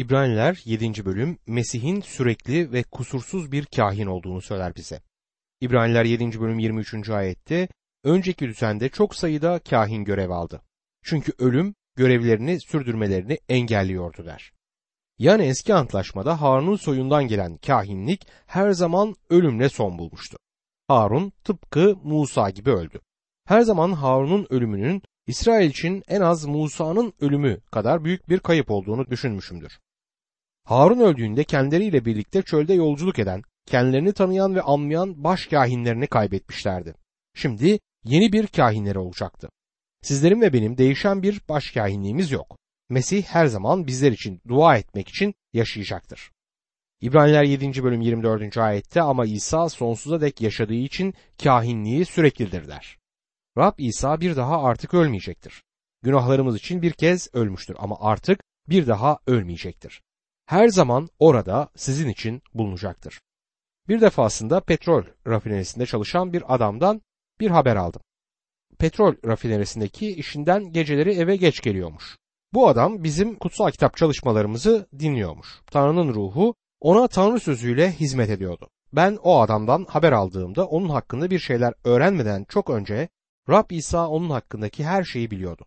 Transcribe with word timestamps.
İbraniler 0.00 0.62
7. 0.64 1.04
bölüm 1.04 1.38
Mesih'in 1.46 2.00
sürekli 2.00 2.72
ve 2.72 2.82
kusursuz 2.82 3.52
bir 3.52 3.66
kahin 3.66 4.06
olduğunu 4.06 4.40
söyler 4.40 4.74
bize. 4.76 5.02
İbraniler 5.60 6.04
7. 6.04 6.40
bölüm 6.40 6.58
23. 6.58 7.10
ayette 7.10 7.68
önceki 8.04 8.48
düzende 8.48 8.88
çok 8.88 9.14
sayıda 9.14 9.58
kahin 9.58 10.04
görev 10.04 10.30
aldı. 10.30 10.62
Çünkü 11.04 11.32
ölüm 11.38 11.74
görevlerini 11.96 12.60
sürdürmelerini 12.60 13.38
engelliyordu 13.48 14.24
der. 14.26 14.52
Yani 15.18 15.42
eski 15.42 15.74
antlaşmada 15.74 16.40
Harun'un 16.40 16.76
soyundan 16.76 17.28
gelen 17.28 17.56
kahinlik 17.56 18.26
her 18.46 18.70
zaman 18.70 19.14
ölümle 19.30 19.68
son 19.68 19.98
bulmuştu. 19.98 20.38
Harun 20.88 21.32
tıpkı 21.44 21.96
Musa 22.04 22.50
gibi 22.50 22.70
öldü. 22.70 23.00
Her 23.46 23.60
zaman 23.60 23.92
Harun'un 23.92 24.46
ölümünün 24.50 25.02
İsrail 25.26 25.70
için 25.70 26.02
en 26.08 26.20
az 26.20 26.44
Musa'nın 26.44 27.12
ölümü 27.20 27.60
kadar 27.60 28.04
büyük 28.04 28.28
bir 28.28 28.38
kayıp 28.38 28.70
olduğunu 28.70 29.06
düşünmüşümdür. 29.10 29.78
Harun 30.70 31.00
öldüğünde 31.00 31.44
kendileriyle 31.44 32.04
birlikte 32.04 32.42
çölde 32.42 32.74
yolculuk 32.74 33.18
eden, 33.18 33.42
kendilerini 33.66 34.12
tanıyan 34.12 34.54
ve 34.54 34.62
anlayan 34.62 35.24
baş 35.24 35.46
kahinlerini 35.46 36.06
kaybetmişlerdi. 36.06 36.94
Şimdi 37.34 37.78
yeni 38.04 38.32
bir 38.32 38.46
kahinleri 38.46 38.98
olacaktı. 38.98 39.48
Sizlerin 40.02 40.40
ve 40.40 40.52
benim 40.52 40.78
değişen 40.78 41.22
bir 41.22 41.40
baş 41.48 41.70
kahinliğimiz 41.70 42.30
yok. 42.30 42.56
Mesih 42.88 43.22
her 43.22 43.46
zaman 43.46 43.86
bizler 43.86 44.12
için 44.12 44.40
dua 44.48 44.76
etmek 44.76 45.08
için 45.08 45.34
yaşayacaktır. 45.52 46.30
İbraniler 47.00 47.44
7. 47.44 47.82
bölüm 47.82 48.00
24. 48.00 48.58
ayette 48.58 49.02
ama 49.02 49.26
İsa 49.26 49.68
sonsuza 49.68 50.20
dek 50.20 50.40
yaşadığı 50.40 50.74
için 50.74 51.14
kahinliği 51.44 52.04
süreklidir 52.04 52.68
der. 52.68 52.98
Rab 53.58 53.74
İsa 53.78 54.20
bir 54.20 54.36
daha 54.36 54.62
artık 54.62 54.94
ölmeyecektir. 54.94 55.62
Günahlarımız 56.02 56.56
için 56.56 56.82
bir 56.82 56.92
kez 56.92 57.28
ölmüştür 57.32 57.76
ama 57.78 57.96
artık 58.00 58.40
bir 58.68 58.86
daha 58.86 59.18
ölmeyecektir. 59.26 60.00
Her 60.50 60.68
zaman 60.68 61.08
orada 61.18 61.68
sizin 61.76 62.08
için 62.08 62.42
bulunacaktır. 62.54 63.20
Bir 63.88 64.00
defasında 64.00 64.60
petrol 64.60 65.02
rafinerisinde 65.26 65.86
çalışan 65.86 66.32
bir 66.32 66.54
adamdan 66.54 67.02
bir 67.40 67.50
haber 67.50 67.76
aldım. 67.76 68.02
Petrol 68.78 69.14
rafinerisindeki 69.26 70.08
işinden 70.08 70.72
geceleri 70.72 71.12
eve 71.12 71.36
geç 71.36 71.62
geliyormuş. 71.62 72.16
Bu 72.52 72.68
adam 72.68 73.04
bizim 73.04 73.34
kutsal 73.34 73.70
kitap 73.70 73.96
çalışmalarımızı 73.96 74.88
dinliyormuş. 74.98 75.60
Tanrı'nın 75.66 76.14
ruhu 76.14 76.54
ona 76.80 77.08
Tanrı 77.08 77.40
sözüyle 77.40 77.92
hizmet 77.92 78.30
ediyordu. 78.30 78.68
Ben 78.92 79.18
o 79.22 79.40
adamdan 79.40 79.86
haber 79.88 80.12
aldığımda 80.12 80.66
onun 80.66 80.88
hakkında 80.88 81.30
bir 81.30 81.38
şeyler 81.38 81.74
öğrenmeden 81.84 82.44
çok 82.48 82.70
önce 82.70 83.08
Rab 83.48 83.70
İsa 83.70 84.08
onun 84.08 84.30
hakkındaki 84.30 84.84
her 84.84 85.04
şeyi 85.04 85.30
biliyordu. 85.30 85.64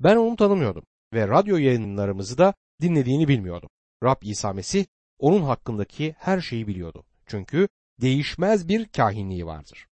Ben 0.00 0.16
onu 0.16 0.36
tanımıyordum 0.36 0.84
ve 1.14 1.28
radyo 1.28 1.56
yayınlarımızı 1.56 2.38
da 2.38 2.54
dinlediğini 2.80 3.28
bilmiyordum. 3.28 3.68
Rab 4.02 4.22
İsa 4.22 4.52
Mesih 4.52 4.86
onun 5.18 5.42
hakkındaki 5.42 6.14
her 6.18 6.40
şeyi 6.40 6.66
biliyordu. 6.66 7.04
Çünkü 7.26 7.68
değişmez 8.00 8.68
bir 8.68 8.88
kahinliği 8.88 9.46
vardır. 9.46 9.86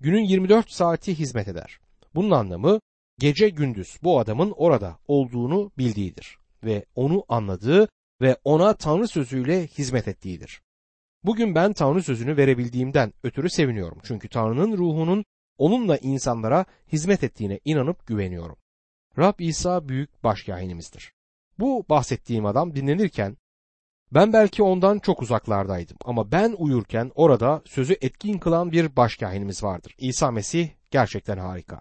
Günün 0.00 0.24
24 0.24 0.70
saati 0.70 1.18
hizmet 1.18 1.48
eder. 1.48 1.80
Bunun 2.14 2.30
anlamı 2.30 2.80
gece 3.18 3.48
gündüz 3.48 3.98
bu 4.02 4.18
adamın 4.18 4.50
orada 4.56 4.98
olduğunu 5.08 5.72
bildiğidir 5.78 6.38
ve 6.64 6.84
onu 6.94 7.24
anladığı 7.28 7.88
ve 8.20 8.36
ona 8.44 8.74
Tanrı 8.74 9.08
sözüyle 9.08 9.66
hizmet 9.66 10.08
ettiğidir. 10.08 10.62
Bugün 11.24 11.54
ben 11.54 11.72
Tanrı 11.72 12.02
sözünü 12.02 12.36
verebildiğimden 12.36 13.12
ötürü 13.22 13.50
seviniyorum. 13.50 13.98
Çünkü 14.04 14.28
Tanrı'nın 14.28 14.76
ruhunun 14.76 15.24
onunla 15.58 15.96
insanlara 15.96 16.64
hizmet 16.92 17.24
ettiğine 17.24 17.60
inanıp 17.64 18.06
güveniyorum. 18.06 18.56
Rab 19.18 19.34
İsa 19.38 19.88
büyük 19.88 20.24
başkahinimizdir. 20.24 21.12
Bu 21.60 21.84
bahsettiğim 21.88 22.46
adam 22.46 22.74
dinlenirken 22.74 23.36
ben 24.12 24.32
belki 24.32 24.62
ondan 24.62 24.98
çok 24.98 25.22
uzaklardaydım 25.22 25.96
ama 26.04 26.32
ben 26.32 26.54
uyurken 26.58 27.10
orada 27.14 27.62
sözü 27.66 27.92
etkin 28.00 28.38
kılan 28.38 28.72
bir 28.72 28.96
başkahinimiz 28.96 29.62
vardır. 29.62 29.94
İsa 29.98 30.30
Mesih 30.30 30.68
gerçekten 30.90 31.38
harika. 31.38 31.80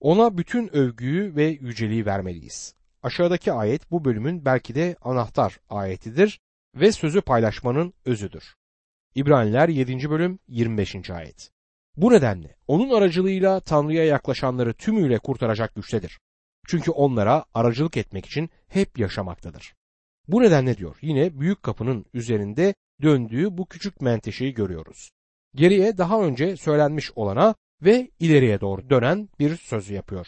Ona 0.00 0.38
bütün 0.38 0.76
övgüyü 0.76 1.36
ve 1.36 1.44
yüceliği 1.44 2.06
vermeliyiz. 2.06 2.74
Aşağıdaki 3.02 3.52
ayet 3.52 3.90
bu 3.90 4.04
bölümün 4.04 4.44
belki 4.44 4.74
de 4.74 4.96
anahtar 5.02 5.60
ayetidir 5.68 6.40
ve 6.74 6.92
sözü 6.92 7.20
paylaşmanın 7.20 7.94
özüdür. 8.04 8.54
İbraniler 9.14 9.68
7. 9.68 10.10
bölüm 10.10 10.38
25. 10.48 11.10
ayet. 11.10 11.50
Bu 11.96 12.12
nedenle 12.12 12.56
onun 12.66 12.90
aracılığıyla 12.90 13.60
Tanrı'ya 13.60 14.04
yaklaşanları 14.04 14.74
tümüyle 14.74 15.18
kurtaracak 15.18 15.74
güçtedir. 15.74 16.18
Çünkü 16.68 16.90
onlara 16.90 17.44
aracılık 17.54 17.96
etmek 17.96 18.26
için 18.26 18.50
hep 18.68 18.98
yaşamaktadır. 18.98 19.74
Bu 20.28 20.42
nedenle 20.42 20.76
diyor 20.76 20.96
yine 21.02 21.40
büyük 21.40 21.62
kapının 21.62 22.06
üzerinde 22.14 22.74
döndüğü 23.02 23.58
bu 23.58 23.66
küçük 23.66 24.00
menteşeyi 24.00 24.54
görüyoruz. 24.54 25.10
Geriye 25.54 25.98
daha 25.98 26.22
önce 26.22 26.56
söylenmiş 26.56 27.10
olana 27.16 27.54
ve 27.82 28.10
ileriye 28.20 28.60
doğru 28.60 28.90
dönen 28.90 29.28
bir 29.38 29.56
sözü 29.56 29.94
yapıyor. 29.94 30.26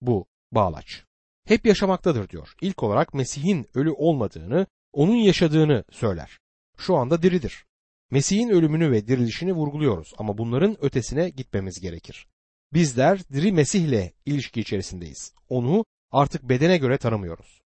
Bu 0.00 0.26
bağlaç. 0.52 1.04
Hep 1.46 1.66
yaşamaktadır 1.66 2.28
diyor. 2.28 2.54
İlk 2.60 2.82
olarak 2.82 3.14
Mesih'in 3.14 3.66
ölü 3.74 3.90
olmadığını, 3.90 4.66
onun 4.92 5.16
yaşadığını 5.16 5.84
söyler. 5.90 6.38
Şu 6.76 6.96
anda 6.96 7.22
diridir. 7.22 7.64
Mesih'in 8.10 8.48
ölümünü 8.48 8.90
ve 8.90 9.06
dirilişini 9.06 9.52
vurguluyoruz 9.52 10.12
ama 10.18 10.38
bunların 10.38 10.84
ötesine 10.84 11.30
gitmemiz 11.30 11.80
gerekir. 11.80 12.26
Bizler 12.74 13.28
diri 13.32 13.52
Mesih'le 13.52 14.12
ilişki 14.26 14.60
içerisindeyiz. 14.60 15.34
Onu 15.48 15.84
artık 16.10 16.42
bedene 16.42 16.78
göre 16.78 16.98
tanımıyoruz. 16.98 17.62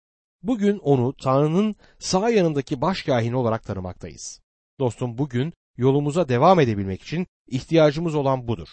Bugün 0.42 0.78
onu 0.78 1.16
Tanrı'nın 1.16 1.76
sağ 1.98 2.30
yanındaki 2.30 2.80
başkahini 2.80 3.36
olarak 3.36 3.62
tanımaktayız. 3.64 4.40
Dostum 4.80 5.18
bugün 5.18 5.52
yolumuza 5.76 6.28
devam 6.28 6.60
edebilmek 6.60 7.02
için 7.02 7.26
ihtiyacımız 7.46 8.14
olan 8.14 8.48
budur. 8.48 8.68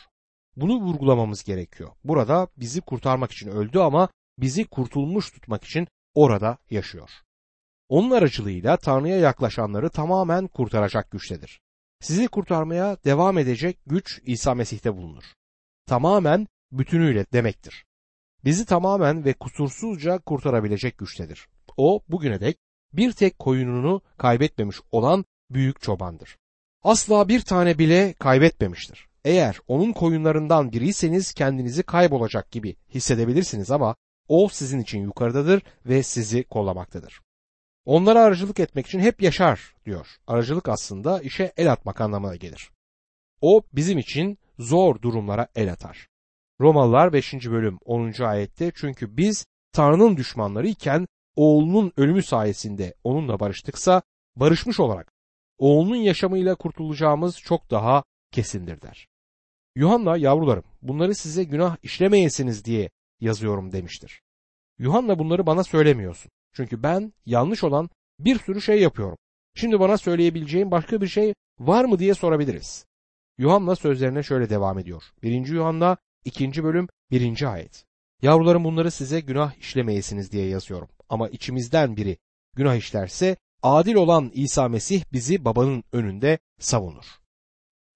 Bunu 0.55 0.81
vurgulamamız 0.81 1.43
gerekiyor. 1.43 1.89
Burada 2.03 2.47
bizi 2.57 2.81
kurtarmak 2.81 3.31
için 3.31 3.49
öldü 3.49 3.79
ama 3.79 4.09
bizi 4.37 4.65
kurtulmuş 4.65 5.31
tutmak 5.31 5.63
için 5.63 5.87
orada 6.13 6.57
yaşıyor. 6.69 7.09
Onun 7.87 8.11
aracılığıyla 8.11 8.77
Tanrı'ya 8.77 9.17
yaklaşanları 9.17 9.89
tamamen 9.89 10.47
kurtaracak 10.47 11.11
güçtedir. 11.11 11.61
Sizi 11.99 12.27
kurtarmaya 12.27 12.97
devam 13.05 13.37
edecek 13.37 13.77
güç 13.85 14.21
İsa 14.25 14.55
Mesih'te 14.55 14.95
bulunur. 14.97 15.23
Tamamen 15.89 16.47
bütünüyle 16.71 17.25
demektir. 17.33 17.85
Bizi 18.45 18.65
tamamen 18.65 19.25
ve 19.25 19.33
kusursuzca 19.33 20.19
kurtarabilecek 20.19 20.97
güçtedir. 20.97 21.47
O 21.77 22.01
bugüne 22.09 22.39
dek 22.39 22.57
bir 22.93 23.11
tek 23.11 23.39
koyununu 23.39 24.01
kaybetmemiş 24.17 24.77
olan 24.91 25.25
büyük 25.49 25.81
çobandır. 25.81 26.37
Asla 26.83 27.29
bir 27.29 27.41
tane 27.41 27.77
bile 27.77 28.13
kaybetmemiştir. 28.13 29.07
Eğer 29.25 29.59
onun 29.67 29.93
koyunlarından 29.93 30.71
biriyseniz 30.71 31.33
kendinizi 31.33 31.83
kaybolacak 31.83 32.51
gibi 32.51 32.75
hissedebilirsiniz 32.93 33.71
ama 33.71 33.95
o 34.27 34.49
sizin 34.49 34.79
için 34.79 34.99
yukarıdadır 34.99 35.61
ve 35.85 36.03
sizi 36.03 36.43
kollamaktadır. 36.43 37.21
Onlara 37.85 38.21
aracılık 38.21 38.59
etmek 38.59 38.87
için 38.87 38.99
hep 38.99 39.21
yaşar 39.21 39.75
diyor. 39.85 40.07
Aracılık 40.27 40.69
aslında 40.69 41.21
işe 41.21 41.53
el 41.57 41.71
atmak 41.71 42.01
anlamına 42.01 42.35
gelir. 42.35 42.71
O 43.41 43.61
bizim 43.73 43.97
için 43.97 44.39
zor 44.59 45.01
durumlara 45.01 45.47
el 45.55 45.71
atar. 45.71 46.07
Romalılar 46.61 47.13
5. 47.13 47.33
bölüm 47.33 47.77
10. 47.85 48.23
ayette 48.23 48.71
çünkü 48.75 49.17
biz 49.17 49.45
Tanrı'nın 49.71 50.17
düşmanları 50.17 50.67
iken 50.67 51.07
oğlunun 51.35 51.91
ölümü 51.97 52.23
sayesinde 52.23 52.93
onunla 53.03 53.39
barıştıksa 53.39 54.01
barışmış 54.35 54.79
olarak 54.79 55.11
oğlunun 55.57 55.95
yaşamıyla 55.95 56.55
kurtulacağımız 56.55 57.39
çok 57.39 57.71
daha 57.71 58.03
kesindir 58.31 58.81
der. 58.81 59.07
Yuhanna 59.75 60.17
yavrularım 60.17 60.63
bunları 60.81 61.15
size 61.15 61.43
günah 61.43 61.77
işlemeyesiniz 61.83 62.65
diye 62.65 62.89
yazıyorum 63.19 63.71
demiştir. 63.71 64.21
Yuhanna 64.77 65.19
bunları 65.19 65.45
bana 65.45 65.63
söylemiyorsun. 65.63 66.31
Çünkü 66.53 66.83
ben 66.83 67.13
yanlış 67.25 67.63
olan 67.63 67.89
bir 68.19 68.39
sürü 68.39 68.61
şey 68.61 68.81
yapıyorum. 68.81 69.17
Şimdi 69.55 69.79
bana 69.79 69.97
söyleyebileceğin 69.97 70.71
başka 70.71 71.01
bir 71.01 71.07
şey 71.07 71.33
var 71.59 71.85
mı 71.85 71.99
diye 71.99 72.13
sorabiliriz. 72.13 72.85
Yuhanna 73.39 73.75
sözlerine 73.75 74.23
şöyle 74.23 74.49
devam 74.49 74.79
ediyor. 74.79 75.03
1. 75.23 75.47
Yuhanna 75.47 75.97
2. 76.25 76.63
bölüm 76.63 76.87
1. 77.11 77.53
ayet. 77.53 77.85
Yavrularım 78.21 78.63
bunları 78.63 78.91
size 78.91 79.19
günah 79.19 79.55
işlemeyesiniz 79.55 80.31
diye 80.31 80.47
yazıyorum. 80.47 80.87
Ama 81.09 81.29
içimizden 81.29 81.97
biri 81.97 82.17
günah 82.55 82.75
işlerse 82.75 83.37
adil 83.63 83.95
olan 83.95 84.31
İsa 84.33 84.67
Mesih 84.67 85.03
bizi 85.13 85.45
babanın 85.45 85.83
önünde 85.91 86.39
savunur. 86.59 87.05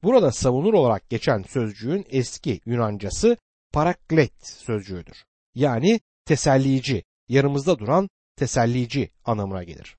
Burada 0.03 0.31
savunur 0.31 0.73
olarak 0.73 1.09
geçen 1.09 1.43
sözcüğün 1.43 2.05
eski 2.09 2.61
Yunancası 2.65 3.37
paraklet 3.73 4.47
sözcüğüdür. 4.47 5.25
Yani 5.55 5.99
tesellici, 6.25 7.03
yanımızda 7.27 7.79
duran 7.79 8.09
tesellici 8.35 9.09
anlamına 9.25 9.63
gelir. 9.63 9.97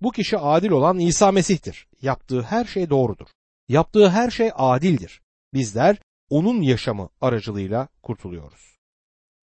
Bu 0.00 0.10
kişi 0.10 0.38
adil 0.38 0.70
olan 0.70 0.98
İsa 0.98 1.32
Mesih'tir. 1.32 1.86
Yaptığı 2.02 2.42
her 2.42 2.64
şey 2.64 2.90
doğrudur. 2.90 3.28
Yaptığı 3.68 4.08
her 4.08 4.30
şey 4.30 4.50
adildir. 4.54 5.22
Bizler 5.54 5.96
onun 6.30 6.62
yaşamı 6.62 7.08
aracılığıyla 7.20 7.88
kurtuluyoruz. 8.02 8.78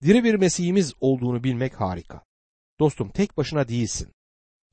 Diri 0.01 0.23
bir 0.23 0.35
Mesih'imiz 0.35 0.93
olduğunu 1.01 1.43
bilmek 1.43 1.81
harika. 1.81 2.23
Dostum 2.79 3.09
tek 3.09 3.37
başına 3.37 3.67
değilsin. 3.67 4.11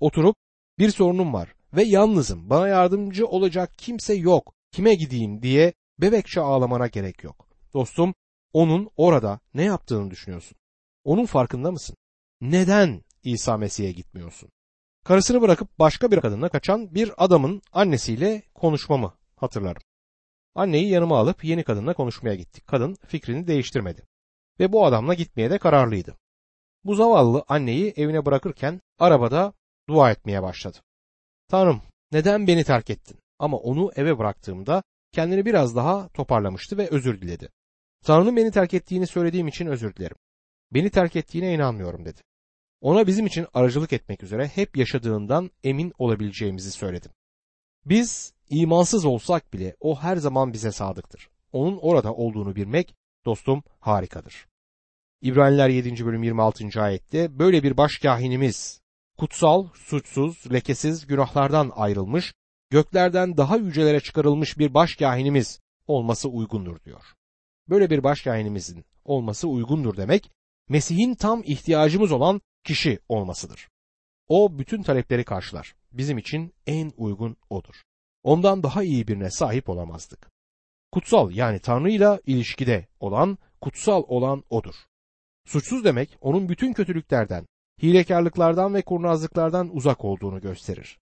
Oturup 0.00 0.37
Bir 0.78 0.90
sorunum 0.90 1.32
var 1.32 1.54
ve 1.72 1.82
yalnızım. 1.82 2.50
Bana 2.50 2.69
yardımcı 2.69 3.26
olacak 3.26 3.72
kimse 3.78 4.14
yok. 4.14 4.54
Kime 4.70 4.94
gideyim 4.94 5.43
diye 5.43 5.72
bebekçe 5.99 6.40
ağlamana 6.40 6.87
gerek 6.87 7.25
yok. 7.25 7.49
Dostum, 7.75 8.14
onun 8.52 8.90
orada 8.96 9.40
ne 9.54 9.62
yaptığını 9.62 10.10
düşünüyorsun. 10.10 10.58
Onun 11.04 11.26
farkında 11.26 11.70
mısın? 11.70 11.96
Neden 12.40 13.02
İsa 13.22 13.56
Mesih'e 13.56 13.93
gitmiyorsun? 13.93 14.50
Karısını 15.04 15.40
bırakıp 15.40 15.78
başka 15.78 16.10
bir 16.10 16.20
kadınla 16.20 16.49
kaçan 16.49 16.94
bir 16.94 17.25
adamın 17.25 17.62
annesiyle 17.72 18.43
konuşmamı 18.54 19.14
hatırlarım. 19.42 19.82
Anneyi 20.54 20.88
yanıma 20.88 21.18
alıp 21.18 21.44
yeni 21.44 21.64
kadınla 21.64 21.94
konuşmaya 21.94 22.34
gittik. 22.34 22.66
Kadın 22.66 22.96
fikrini 23.06 23.46
değiştirmedi. 23.46 24.02
Ve 24.60 24.72
bu 24.72 24.86
adamla 24.86 25.14
gitmeye 25.14 25.50
de 25.50 25.58
kararlıydı. 25.58 26.16
Bu 26.84 26.94
zavallı 26.94 27.44
anneyi 27.48 27.92
evine 27.96 28.26
bırakırken 28.26 28.80
arabada 28.98 29.52
dua 29.88 30.10
etmeye 30.10 30.42
başladı. 30.42 30.78
Tanrım 31.48 31.82
neden 32.12 32.46
beni 32.46 32.64
terk 32.64 32.90
ettin? 32.90 33.18
Ama 33.38 33.56
onu 33.56 33.90
eve 33.96 34.18
bıraktığımda 34.18 34.82
kendini 35.12 35.46
biraz 35.46 35.76
daha 35.76 36.08
toparlamıştı 36.08 36.78
ve 36.78 36.88
özür 36.88 37.20
diledi. 37.20 37.48
Tanrı'nın 38.04 38.36
beni 38.36 38.50
terk 38.50 38.74
ettiğini 38.74 39.06
söylediğim 39.06 39.48
için 39.48 39.66
özür 39.66 39.96
dilerim. 39.96 40.16
Beni 40.70 40.90
terk 40.90 41.16
ettiğine 41.16 41.54
inanmıyorum 41.54 42.04
dedi. 42.04 42.20
Ona 42.80 43.06
bizim 43.06 43.26
için 43.26 43.46
aracılık 43.54 43.92
etmek 43.92 44.22
üzere 44.22 44.48
hep 44.48 44.76
yaşadığından 44.76 45.50
emin 45.64 45.92
olabileceğimizi 45.98 46.70
söyledim. 46.70 47.10
Biz 47.84 48.34
imansız 48.52 49.04
olsak 49.04 49.52
bile 49.52 49.76
o 49.81 50.00
her 50.00 50.16
zaman 50.16 50.52
bize 50.52 50.72
sadıktır. 50.72 51.28
Onun 51.52 51.78
orada 51.82 52.14
olduğunu 52.14 52.56
bilmek 52.56 52.94
dostum 53.25 53.62
harikadır. 53.81 54.46
İbraniler 55.22 55.69
7. 55.69 56.06
bölüm 56.06 56.22
26. 56.22 56.82
ayette 56.82 57.38
böyle 57.38 57.62
bir 57.62 57.76
başkahinimiz 57.76 58.81
kutsal, 59.19 59.69
suçsuz, 59.75 60.52
lekesiz 60.52 61.06
günahlardan 61.06 61.72
ayrılmış, 61.75 62.34
göklerden 62.70 63.37
daha 63.37 63.56
yücelere 63.56 64.00
çıkarılmış 64.00 64.58
bir 64.58 64.75
başkahinimiz 64.75 65.60
olması 65.87 66.28
uygundur 66.28 66.81
diyor. 66.84 67.04
Böyle 67.69 67.90
bir 67.90 68.04
başkahinimizin 68.04 68.84
olması 69.04 69.49
uygundur 69.49 69.96
demek 69.96 70.31
Mesih'in 70.69 71.14
tam 71.14 71.43
ihtiyacımız 71.44 72.12
olan 72.12 72.40
kişi 72.64 72.99
olmasıdır. 73.08 73.69
O 74.28 74.58
bütün 74.58 74.82
talepleri 74.82 75.25
karşılar. 75.25 75.75
Bizim 75.93 76.19
için 76.19 76.54
en 76.66 76.93
uygun 76.96 77.37
odur. 77.50 77.82
Ondan 78.22 78.62
daha 78.62 78.82
iyi 78.82 79.08
birine 79.08 79.30
sahip 79.30 79.69
olamazdık. 79.69 80.30
Kutsal 80.92 81.30
yani 81.30 81.58
Tanrı 81.58 81.90
ile 81.90 82.20
ilişkide 82.26 82.86
olan, 83.00 83.38
kutsal 83.60 84.04
olan 84.08 84.44
odur. 84.50 84.74
Suçsuz 85.44 85.84
demek 85.84 86.19
onun 86.20 86.48
bütün 86.48 86.72
kötülüklerden, 86.72 87.46
hilekarlıklardan 87.82 88.74
ve 88.74 88.82
kurnazlıklardan 88.82 89.76
uzak 89.76 90.04
olduğunu 90.04 90.40
gösterir. 90.40 90.98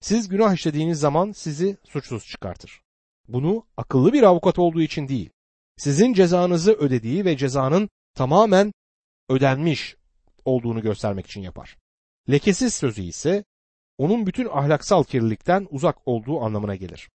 Siz 0.00 0.28
günah 0.28 0.54
işlediğiniz 0.54 1.00
zaman 1.00 1.32
sizi 1.32 1.76
suçsuz 1.84 2.26
çıkartır. 2.26 2.82
Bunu 3.28 3.66
akıllı 3.76 4.12
bir 4.12 4.22
avukat 4.22 4.58
olduğu 4.58 4.82
için 4.82 5.08
değil, 5.08 5.30
sizin 5.76 6.12
cezanızı 6.12 6.72
ödediği 6.72 7.24
ve 7.24 7.36
cezanın 7.36 7.88
tamamen 8.14 8.72
ödenmiş 9.28 9.96
olduğunu 10.44 10.82
göstermek 10.82 11.26
için 11.26 11.40
yapar. 11.40 11.76
Lekesiz 12.30 12.74
sözü 12.74 13.02
ise 13.02 13.44
onun 13.98 14.26
bütün 14.26 14.48
ahlaksal 14.48 15.04
kirlilikten 15.04 15.66
uzak 15.70 16.08
olduğu 16.08 16.40
anlamına 16.40 16.74
gelir. 16.74 17.10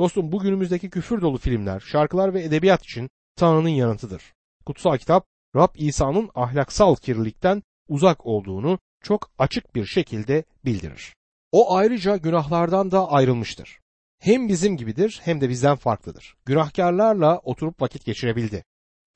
Dostum 0.00 0.32
bugünümüzdeki 0.32 0.90
küfür 0.90 1.22
dolu 1.22 1.38
filmler, 1.38 1.80
şarkılar 1.80 2.34
ve 2.34 2.42
edebiyat 2.42 2.84
için 2.84 3.10
Tanrı'nın 3.36 3.68
yanıtıdır. 3.68 4.22
Kutsal 4.66 4.98
kitap 4.98 5.26
Rab 5.56 5.74
İsa'nın 5.74 6.30
ahlaksal 6.34 6.96
kirlilikten 6.96 7.62
uzak 7.88 8.26
olduğunu 8.26 8.78
çok 9.02 9.30
açık 9.38 9.74
bir 9.74 9.86
şekilde 9.86 10.44
bildirir. 10.64 11.14
O 11.52 11.76
ayrıca 11.76 12.16
günahlardan 12.16 12.90
da 12.90 13.10
ayrılmıştır. 13.10 13.78
Hem 14.18 14.48
bizim 14.48 14.76
gibidir 14.76 15.20
hem 15.24 15.40
de 15.40 15.48
bizden 15.48 15.76
farklıdır. 15.76 16.36
Günahkarlarla 16.44 17.38
oturup 17.38 17.82
vakit 17.82 18.04
geçirebildi 18.04 18.64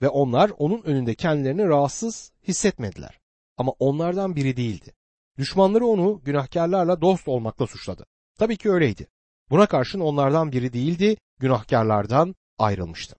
ve 0.02 0.08
onlar 0.08 0.52
onun 0.58 0.82
önünde 0.82 1.14
kendilerini 1.14 1.68
rahatsız 1.68 2.32
hissetmediler. 2.48 3.18
Ama 3.56 3.72
onlardan 3.78 4.36
biri 4.36 4.56
değildi. 4.56 4.92
Düşmanları 5.38 5.86
onu 5.86 6.20
günahkarlarla 6.24 7.00
dost 7.00 7.28
olmakla 7.28 7.66
suçladı. 7.66 8.04
Tabii 8.38 8.56
ki 8.56 8.70
öyleydi. 8.70 9.06
Buna 9.50 9.66
karşın 9.66 10.00
onlardan 10.00 10.52
biri 10.52 10.72
değildi, 10.72 11.16
günahkarlardan 11.40 12.34
ayrılmıştı. 12.58 13.16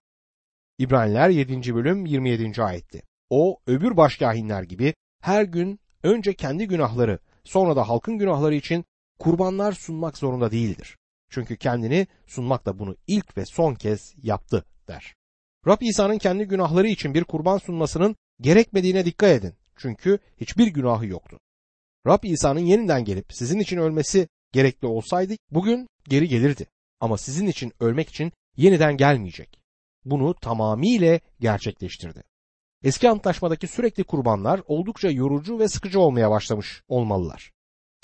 İbraniler 0.78 1.30
7. 1.30 1.76
bölüm 1.76 2.06
27. 2.06 2.64
ayetti. 2.64 3.02
O 3.30 3.60
öbür 3.68 3.98
başkahinler 3.98 4.64
gibi 4.64 4.94
her 5.22 5.44
gün 5.44 5.80
önce 6.04 6.34
kendi 6.34 6.68
günahları 6.68 7.20
sonra 7.44 7.76
da 7.76 7.90
halkın 7.90 8.18
günahları 8.18 8.56
için 8.56 8.86
kurbanlar 9.20 9.72
sunmak 9.72 10.18
zorunda 10.18 10.52
değildir. 10.52 10.98
Çünkü 11.30 11.58
kendini 11.58 12.08
sunmakla 12.28 12.80
bunu 12.80 12.96
ilk 13.08 13.38
ve 13.38 13.46
son 13.46 13.76
kez 13.76 14.14
yaptı 14.24 14.66
der. 14.88 15.16
Rab 15.68 15.82
İsa'nın 15.82 16.18
kendi 16.18 16.46
günahları 16.46 16.88
için 16.88 17.14
bir 17.14 17.24
kurban 17.24 17.58
sunmasının 17.58 18.16
gerekmediğine 18.42 19.06
dikkat 19.06 19.30
edin. 19.30 19.54
Çünkü 19.76 20.20
hiçbir 20.38 20.68
günahı 20.68 21.06
yoktu. 21.06 21.40
Rab 22.08 22.24
İsa'nın 22.24 22.60
yeniden 22.60 23.06
gelip 23.06 23.34
sizin 23.34 23.60
için 23.60 23.78
ölmesi 23.78 24.28
gerekli 24.52 24.88
olsaydı 24.88 25.34
bugün 25.52 25.88
geri 26.10 26.28
gelirdi. 26.28 26.68
Ama 27.00 27.18
sizin 27.18 27.48
için 27.48 27.74
ölmek 27.80 28.10
için 28.10 28.32
yeniden 28.58 28.98
gelmeyecek. 28.98 29.60
Bunu 30.06 30.34
tamamıyla 30.34 31.20
gerçekleştirdi. 31.40 32.24
Eski 32.84 33.10
antlaşmadaki 33.10 33.68
sürekli 33.68 34.04
kurbanlar 34.04 34.62
oldukça 34.68 35.10
yorucu 35.10 35.60
ve 35.60 35.68
sıkıcı 35.68 36.00
olmaya 36.00 36.32
başlamış 36.32 36.84
olmalılar. 36.88 37.52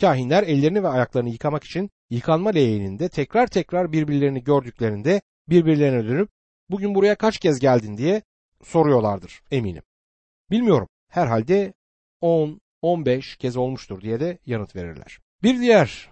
Kahinler 0.01 0.43
ellerini 0.43 0.83
ve 0.83 0.87
ayaklarını 0.87 1.29
yıkamak 1.29 1.63
için 1.63 1.89
yıkanma 2.09 2.49
leğeninde 2.49 3.09
tekrar 3.09 3.47
tekrar 3.47 3.91
birbirlerini 3.91 4.43
gördüklerinde 4.43 5.21
birbirlerine 5.49 6.07
dönüp 6.07 6.29
bugün 6.69 6.95
buraya 6.95 7.15
kaç 7.15 7.39
kez 7.39 7.59
geldin 7.59 7.97
diye 7.97 8.21
soruyorlardır 8.63 9.41
eminim. 9.51 9.83
Bilmiyorum 10.51 10.87
herhalde 11.07 11.73
10, 12.21 12.61
15 12.81 13.37
kez 13.37 13.57
olmuştur 13.57 14.01
diye 14.01 14.19
de 14.19 14.37
yanıt 14.45 14.75
verirler. 14.75 15.19
Bir 15.43 15.59
diğer 15.59 16.09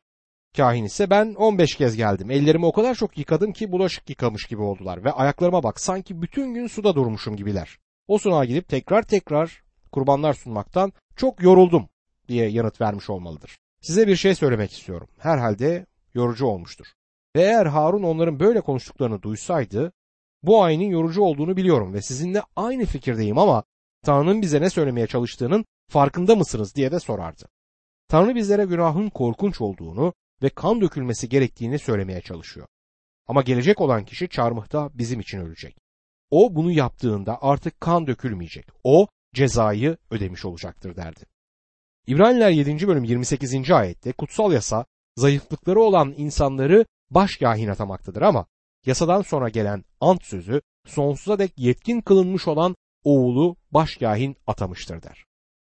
kahin 0.57 0.83
ise 0.83 1.09
ben 1.09 1.33
15 1.33 1.75
kez 1.75 1.95
geldim. 1.95 2.31
Ellerimi 2.31 2.65
o 2.65 2.71
kadar 2.71 2.95
çok 2.95 3.17
yıkadım 3.17 3.53
ki 3.53 3.71
bulaşık 3.71 4.09
yıkamış 4.09 4.45
gibi 4.45 4.61
oldular 4.61 5.03
ve 5.03 5.11
ayaklarıma 5.11 5.63
bak 5.63 5.79
sanki 5.79 6.21
bütün 6.21 6.53
gün 6.53 6.67
suda 6.67 6.95
durmuşum 6.95 7.35
gibiler. 7.35 7.77
O 8.07 8.17
sunağa 8.17 8.45
gidip 8.45 8.69
tekrar 8.69 9.03
tekrar 9.03 9.63
kurbanlar 9.91 10.33
sunmaktan 10.33 10.93
çok 11.15 11.43
yoruldum 11.43 11.89
diye 12.27 12.49
yanıt 12.49 12.81
vermiş 12.81 13.09
olmalıdır. 13.09 13.57
Size 13.81 14.07
bir 14.07 14.15
şey 14.15 14.35
söylemek 14.35 14.71
istiyorum. 14.71 15.07
Herhalde 15.17 15.85
yorucu 16.13 16.45
olmuştur. 16.45 16.88
Ve 17.36 17.41
eğer 17.41 17.65
Harun 17.65 18.03
onların 18.03 18.39
böyle 18.39 18.62
konuştuklarını 18.62 19.21
duysaydı 19.21 19.91
bu 20.43 20.63
ayinin 20.63 20.89
yorucu 20.89 21.21
olduğunu 21.21 21.57
biliyorum 21.57 21.93
ve 21.93 22.01
sizinle 22.01 22.41
aynı 22.55 22.86
fikirdeyim 22.86 23.38
ama 23.38 23.63
Tanrı'nın 24.05 24.41
bize 24.41 24.62
ne 24.62 24.69
söylemeye 24.69 25.07
çalıştığının 25.07 25.65
farkında 25.89 26.36
mısınız 26.36 26.75
diye 26.75 26.91
de 26.91 27.00
sorardı. 27.00 27.46
Tanrı 28.08 28.36
bizlere 28.36 28.65
günahın 28.65 29.10
korkunç 29.10 29.62
olduğunu 29.62 30.13
ve 30.41 30.50
kan 30.50 30.82
dökülmesi 30.82 31.29
gerektiğini 31.29 31.79
söylemeye 31.79 32.22
çalışıyor. 32.22 32.67
Ama 33.27 33.41
gelecek 33.41 33.82
olan 33.82 34.06
kişi 34.06 34.29
çarmıhta 34.29 34.89
bizim 34.94 35.20
için 35.20 35.39
ölecek. 35.39 35.77
O 36.32 36.56
bunu 36.56 36.72
yaptığında 36.72 37.38
artık 37.41 37.82
kan 37.82 38.08
dökülmeyecek. 38.08 38.67
O 38.84 39.08
cezayı 39.34 39.98
ödemiş 40.12 40.46
olacaktır 40.46 40.96
derdi. 40.96 41.25
İbraniler 42.08 42.50
7. 42.50 42.88
bölüm 42.88 43.03
28. 43.03 43.72
ayette 43.72 44.12
kutsal 44.12 44.51
yasa 44.51 44.86
zayıflıkları 45.17 45.79
olan 45.82 46.13
insanları 46.17 46.86
başkahin 47.10 47.67
atamaktadır 47.67 48.22
ama 48.22 48.46
yasadan 48.86 49.22
sonra 49.22 49.50
gelen 49.50 49.84
ant 50.01 50.24
sözü 50.24 50.62
sonsuza 50.86 51.39
dek 51.39 51.53
yetkin 51.58 52.01
kılınmış 52.01 52.48
olan 52.48 52.75
oğlu 53.03 53.56
başkahin 53.72 54.36
atamıştır 54.48 55.03
der. 55.03 55.26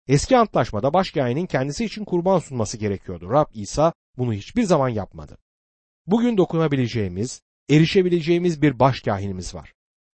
Eski 0.07 0.37
antlaşmada 0.37 0.93
başkahinin 0.93 1.45
kendisi 1.45 1.85
için 1.85 2.05
kurban 2.05 2.39
sunması 2.39 2.77
gerekiyordu. 2.77 3.29
Rab 3.29 3.47
İsa 3.53 3.93
bunu 4.17 4.33
hiçbir 4.33 4.63
zaman 4.63 4.89
yapmadı. 4.89 5.37
Bugün 6.07 6.37
dokunabileceğimiz, 6.37 7.41
erişebileceğimiz 7.69 8.61
bir 8.61 8.79
başkahinimiz 8.79 9.55
var. 9.55 9.73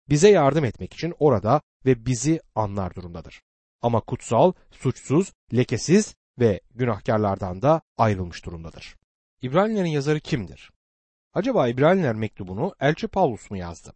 Bize 0.09 0.29
yardım 0.29 0.65
etmek 0.65 0.93
için 0.93 1.13
orada 1.19 1.61
ve 1.85 2.05
bizi 2.05 2.41
anlar 2.55 2.95
durumdadır. 2.95 3.41
Ama 3.81 4.01
kutsal, 4.01 4.53
suçsuz, 4.71 5.33
lekesiz 5.53 6.15
ve 6.39 6.61
günahkarlardan 6.71 7.61
da 7.61 7.81
ayrılmış 7.97 8.45
durumdadır. 8.45 8.95
İbranilerin 9.41 9.89
yazarı 9.89 10.19
kimdir? 10.19 10.71
Acaba 11.33 11.67
İbraniler 11.67 12.15
mektubunu 12.15 12.75
Elçi 12.79 13.07
Paulus 13.07 13.51
mu 13.51 13.57
yazdı? 13.57 13.93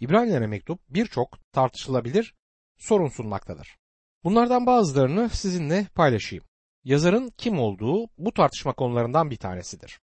İbranilere 0.00 0.46
mektup 0.46 0.80
birçok 0.88 1.52
tartışılabilir 1.52 2.34
sorun 2.78 3.08
sunmaktadır. 3.08 3.81
Bunlardan 4.24 4.66
bazılarını 4.66 5.28
sizinle 5.28 5.86
paylaşayım. 5.94 6.44
Yazarın 6.84 7.32
kim 7.38 7.58
olduğu 7.58 8.08
bu 8.18 8.32
tartışma 8.32 8.72
konularından 8.72 9.30
bir 9.30 9.36
tanesidir. 9.36 10.00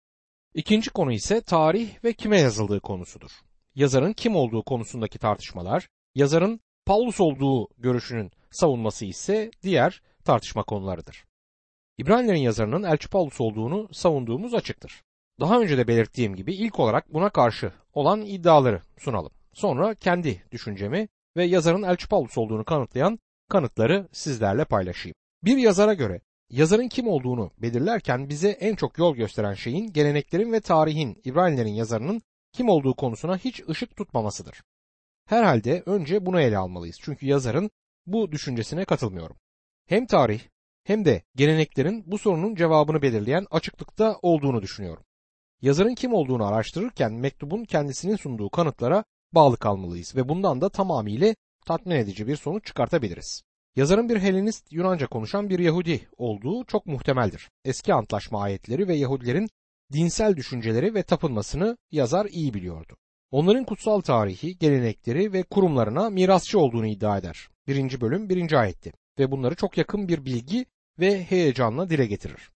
İkinci 0.53 0.89
konu 0.89 1.11
ise 1.11 1.41
tarih 1.41 2.03
ve 2.03 2.13
kime 2.13 2.39
yazıldığı 2.39 2.79
konusudur. 2.79 3.31
Yazarın 3.75 4.13
kim 4.13 4.35
olduğu 4.35 4.63
konusundaki 4.63 5.19
tartışmalar, 5.19 5.89
yazarın 6.15 6.59
Paulus 6.85 7.21
olduğu 7.21 7.67
görüşünün 7.77 8.31
savunması 8.51 9.05
ise 9.05 9.51
diğer 9.63 10.01
tartışma 10.25 10.63
konularıdır. 10.63 11.25
İbranilerin 11.97 12.39
yazarının 12.39 12.83
Elçi 12.83 13.09
Paulus 13.09 13.41
olduğunu 13.41 13.87
savunduğumuz 13.91 14.53
açıktır. 14.53 15.03
Daha 15.39 15.59
önce 15.59 15.77
de 15.77 15.87
belirttiğim 15.87 16.35
gibi 16.35 16.53
ilk 16.53 16.79
olarak 16.79 17.13
buna 17.13 17.29
karşı 17.29 17.71
olan 17.93 18.21
iddiaları 18.21 18.81
sunalım. 18.97 19.31
Sonra 19.53 19.95
kendi 19.95 20.43
düşüncemi 20.51 21.07
ve 21.37 21.43
yazarın 21.43 21.83
Elçi 21.83 22.07
Paulus 22.07 22.37
olduğunu 22.37 22.65
kanıtlayan 22.65 23.19
kanıtları 23.49 24.07
sizlerle 24.11 24.65
paylaşayım. 24.65 25.15
Bir 25.43 25.57
yazara 25.57 25.93
göre 25.93 26.21
yazarın 26.49 26.87
kim 26.87 27.07
olduğunu 27.07 27.51
belirlerken 27.57 28.29
bize 28.29 28.49
en 28.49 28.75
çok 28.75 28.97
yol 28.97 29.15
gösteren 29.15 29.53
şeyin 29.53 29.93
geleneklerin 29.93 30.53
ve 30.53 30.59
tarihin 30.59 31.21
İbranilerin 31.23 31.73
yazarının 31.73 32.21
kim 32.53 32.69
olduğu 32.69 32.95
konusuna 32.95 33.37
hiç 33.37 33.63
ışık 33.69 33.95
tutmamasıdır. 33.95 34.63
Herhalde 35.25 35.83
önce 35.85 36.25
bunu 36.25 36.41
ele 36.41 36.57
almalıyız. 36.57 36.97
Çünkü 37.01 37.25
yazarın 37.25 37.71
bu 38.05 38.31
düşüncesine 38.31 38.85
katılmıyorum. 38.85 39.37
Hem 39.85 40.05
tarih 40.05 40.41
hem 40.83 41.05
de 41.05 41.23
geleneklerin 41.35 42.03
bu 42.07 42.17
sorunun 42.17 42.55
cevabını 42.55 43.01
belirleyen 43.01 43.45
açıklıkta 43.51 44.19
olduğunu 44.21 44.61
düşünüyorum. 44.61 45.03
Yazarın 45.61 45.95
kim 45.95 46.13
olduğunu 46.13 46.45
araştırırken 46.45 47.13
mektubun 47.13 47.65
kendisinin 47.65 48.15
sunduğu 48.15 48.49
kanıtlara 48.49 49.03
bağlı 49.33 49.57
kalmalıyız 49.57 50.15
ve 50.15 50.29
bundan 50.29 50.61
da 50.61 50.69
tamamıyla 50.69 51.35
tatmin 51.65 51.95
edici 51.95 52.27
bir 52.27 52.35
sonuç 52.35 52.65
çıkartabiliriz. 52.65 53.43
Yazarın 53.75 54.09
bir 54.09 54.19
Helenist 54.19 54.73
Yunanca 54.73 55.07
konuşan 55.07 55.49
bir 55.49 55.59
Yahudi 55.59 56.07
olduğu 56.17 56.65
çok 56.65 56.85
muhtemeldir. 56.85 57.49
Eski 57.65 57.93
antlaşma 57.93 58.41
ayetleri 58.41 58.87
ve 58.87 58.95
Yahudilerin 58.95 59.49
dinsel 59.93 60.35
düşünceleri 60.35 60.95
ve 60.95 61.03
tapınmasını 61.03 61.77
yazar 61.91 62.25
iyi 62.25 62.53
biliyordu. 62.53 62.97
Onların 63.31 63.65
kutsal 63.65 64.01
tarihi, 64.01 64.57
gelenekleri 64.57 65.33
ve 65.33 65.43
kurumlarına 65.43 66.09
mirasçı 66.09 66.59
olduğunu 66.59 66.87
iddia 66.87 67.17
eder. 67.17 67.47
Birinci 67.67 68.01
bölüm 68.01 68.29
birinci 68.29 68.57
ayetti 68.57 68.93
ve 69.19 69.31
bunları 69.31 69.55
çok 69.55 69.77
yakın 69.77 70.07
bir 70.07 70.25
bilgi 70.25 70.65
ve 70.99 71.23
heyecanla 71.23 71.89
dile 71.89 72.05
getirir. 72.05 72.49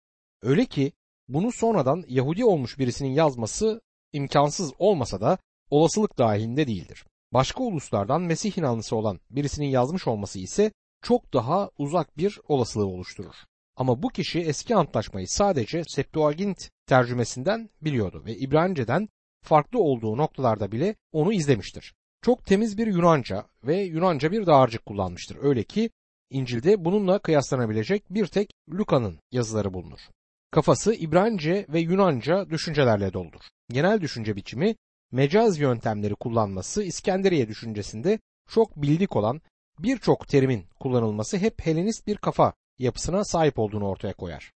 Öyle 0.42 0.66
ki 0.66 0.92
bunu 1.28 1.52
sonradan 1.52 2.04
Yahudi 2.08 2.44
olmuş 2.44 2.78
birisinin 2.78 3.10
yazması 3.10 3.80
imkansız 4.12 4.72
olmasa 4.78 5.20
da 5.20 5.38
olasılık 5.70 6.18
dahilinde 6.18 6.66
değildir. 6.66 7.04
Başka 7.32 7.62
uluslardan 7.62 8.22
Mesih 8.22 8.58
inanlısı 8.58 8.96
olan 8.96 9.20
birisinin 9.30 9.66
yazmış 9.66 10.06
olması 10.06 10.38
ise 10.38 10.72
çok 11.02 11.32
daha 11.32 11.70
uzak 11.78 12.16
bir 12.18 12.40
olasılığı 12.48 12.86
oluşturur. 12.86 13.34
Ama 13.76 14.02
bu 14.02 14.08
kişi 14.08 14.40
eski 14.40 14.76
antlaşmayı 14.76 15.28
sadece 15.28 15.84
Septuagint 15.84 16.70
tercümesinden 16.86 17.70
biliyordu 17.82 18.22
ve 18.26 18.36
İbranice'den 18.36 19.08
farklı 19.44 19.78
olduğu 19.78 20.16
noktalarda 20.16 20.72
bile 20.72 20.94
onu 21.12 21.32
izlemiştir. 21.32 21.94
Çok 22.22 22.46
temiz 22.46 22.78
bir 22.78 22.86
Yunanca 22.86 23.46
ve 23.64 23.76
Yunanca 23.76 24.32
bir 24.32 24.46
dağarcık 24.46 24.86
kullanmıştır. 24.86 25.38
Öyle 25.42 25.62
ki 25.62 25.90
İncil'de 26.30 26.84
bununla 26.84 27.18
kıyaslanabilecek 27.18 28.04
bir 28.10 28.26
tek 28.26 28.50
Luka'nın 28.72 29.18
yazıları 29.32 29.74
bulunur. 29.74 30.00
Kafası 30.50 30.94
İbranice 30.94 31.66
ve 31.68 31.80
Yunanca 31.80 32.50
düşüncelerle 32.50 33.12
doldur. 33.12 33.40
Genel 33.68 34.00
düşünce 34.00 34.36
biçimi 34.36 34.74
mecaz 35.12 35.58
yöntemleri 35.58 36.14
kullanması 36.14 36.82
İskenderiye 36.82 37.48
düşüncesinde 37.48 38.18
çok 38.48 38.76
bildik 38.76 39.16
olan 39.16 39.40
birçok 39.78 40.28
terimin 40.28 40.64
kullanılması 40.80 41.38
hep 41.38 41.66
Helenist 41.66 42.06
bir 42.06 42.16
kafa 42.16 42.52
yapısına 42.78 43.24
sahip 43.24 43.58
olduğunu 43.58 43.88
ortaya 43.88 44.12
koyar. 44.12 44.52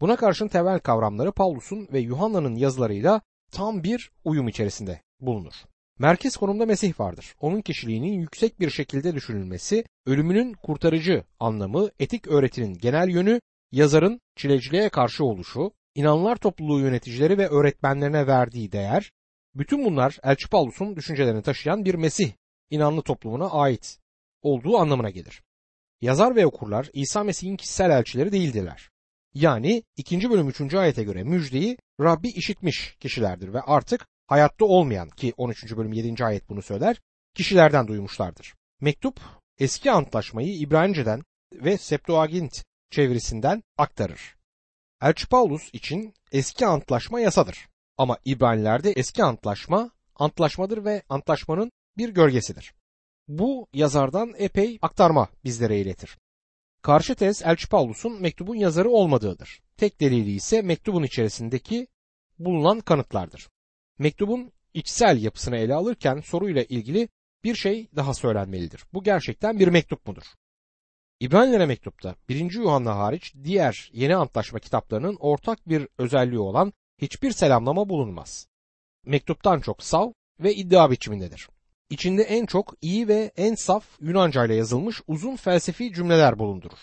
Buna 0.00 0.16
karşın 0.16 0.48
temel 0.48 0.78
kavramları 0.78 1.32
Paulus'un 1.32 1.88
ve 1.92 2.00
Yuhanna'nın 2.00 2.54
yazılarıyla 2.54 3.20
tam 3.52 3.82
bir 3.82 4.10
uyum 4.24 4.48
içerisinde 4.48 5.00
bulunur. 5.20 5.54
Merkez 5.98 6.36
konumda 6.36 6.66
Mesih 6.66 7.00
vardır. 7.00 7.34
Onun 7.40 7.60
kişiliğinin 7.60 8.12
yüksek 8.12 8.60
bir 8.60 8.70
şekilde 8.70 9.14
düşünülmesi, 9.14 9.84
ölümünün 10.06 10.52
kurtarıcı 10.52 11.24
anlamı, 11.40 11.90
etik 11.98 12.28
öğretinin 12.28 12.74
genel 12.74 13.08
yönü, 13.08 13.40
yazarın 13.72 14.20
çileciliğe 14.36 14.88
karşı 14.88 15.24
oluşu, 15.24 15.72
inanlar 15.94 16.36
topluluğu 16.36 16.80
yöneticileri 16.80 17.38
ve 17.38 17.48
öğretmenlerine 17.48 18.26
verdiği 18.26 18.72
değer, 18.72 19.12
bütün 19.58 19.84
bunlar 19.84 20.18
Elçi 20.22 20.48
Paulus'un 20.48 20.96
düşüncelerini 20.96 21.42
taşıyan 21.42 21.84
bir 21.84 21.94
Mesih 21.94 22.32
inanlı 22.70 23.02
toplumuna 23.02 23.50
ait 23.50 23.98
olduğu 24.42 24.78
anlamına 24.78 25.10
gelir. 25.10 25.42
Yazar 26.00 26.36
ve 26.36 26.46
okurlar 26.46 26.90
İsa 26.92 27.24
Mesih'in 27.24 27.56
kişisel 27.56 27.90
elçileri 27.90 28.32
değildiler. 28.32 28.90
Yani 29.34 29.82
2. 29.96 30.30
bölüm 30.30 30.48
3. 30.48 30.74
ayete 30.74 31.02
göre 31.02 31.24
müjdeyi 31.24 31.78
Rabbi 32.00 32.28
işitmiş 32.28 32.96
kişilerdir 33.00 33.52
ve 33.52 33.60
artık 33.60 34.06
hayatta 34.26 34.64
olmayan 34.64 35.08
ki 35.08 35.32
13. 35.36 35.76
bölüm 35.76 35.92
7. 35.92 36.24
ayet 36.24 36.48
bunu 36.48 36.62
söyler 36.62 37.00
kişilerden 37.34 37.88
duymuşlardır. 37.88 38.54
Mektup 38.80 39.20
eski 39.58 39.90
antlaşmayı 39.90 40.58
İbranice'den 40.58 41.22
ve 41.52 41.78
Septuagint 41.78 42.64
çevirisinden 42.90 43.62
aktarır. 43.78 44.36
Elçi 45.02 45.28
Paulus 45.28 45.70
için 45.72 46.14
eski 46.32 46.66
antlaşma 46.66 47.20
yasadır. 47.20 47.68
Ama 47.98 48.18
İbranilerde 48.24 48.92
eski 48.92 49.24
antlaşma 49.24 49.90
antlaşmadır 50.14 50.84
ve 50.84 51.02
antlaşmanın 51.08 51.72
bir 51.96 52.08
gölgesidir. 52.08 52.74
Bu 53.28 53.68
yazardan 53.72 54.34
epey 54.38 54.78
aktarma 54.82 55.28
bizlere 55.44 55.80
iletir. 55.80 56.18
Karşı 56.82 57.14
tez 57.14 57.42
Elçi 57.42 57.68
Paulus'un 57.68 58.22
mektubun 58.22 58.56
yazarı 58.56 58.90
olmadığıdır. 58.90 59.60
Tek 59.76 60.00
delili 60.00 60.30
ise 60.30 60.62
mektubun 60.62 61.02
içerisindeki 61.02 61.86
bulunan 62.38 62.80
kanıtlardır. 62.80 63.48
Mektubun 63.98 64.52
içsel 64.74 65.22
yapısını 65.22 65.56
ele 65.56 65.74
alırken 65.74 66.20
soruyla 66.20 66.62
ilgili 66.62 67.08
bir 67.44 67.54
şey 67.54 67.88
daha 67.96 68.14
söylenmelidir. 68.14 68.84
Bu 68.92 69.02
gerçekten 69.02 69.58
bir 69.58 69.68
mektup 69.68 70.06
mudur? 70.06 70.24
İbranilere 71.20 71.66
mektupta 71.66 72.14
1. 72.28 72.52
Yuhanna 72.52 72.96
hariç 72.96 73.34
diğer 73.44 73.90
yeni 73.92 74.16
antlaşma 74.16 74.58
kitaplarının 74.58 75.16
ortak 75.20 75.68
bir 75.68 75.88
özelliği 75.98 76.38
olan 76.38 76.72
hiçbir 76.98 77.32
selamlama 77.32 77.88
bulunmaz. 77.88 78.46
Mektuptan 79.06 79.60
çok 79.60 79.82
sav 79.82 80.12
ve 80.40 80.54
iddia 80.54 80.90
biçimindedir. 80.90 81.48
İçinde 81.90 82.22
en 82.22 82.46
çok 82.46 82.74
iyi 82.80 83.08
ve 83.08 83.32
en 83.36 83.54
saf 83.54 83.84
Yunanca 84.00 84.44
ile 84.44 84.54
yazılmış 84.54 85.02
uzun 85.06 85.36
felsefi 85.36 85.92
cümleler 85.92 86.38
bulundurur. 86.38 86.78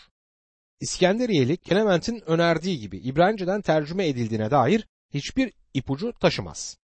İskenderiyeli 0.79 1.57
Clement'in 1.57 2.29
önerdiği 2.29 2.79
gibi 2.79 2.97
İbraniceden 2.97 3.61
tercüme 3.61 4.07
edildiğine 4.07 4.51
dair 4.51 4.87
hiçbir 5.13 5.53
ipucu 5.73 6.13
taşımaz. 6.13 6.77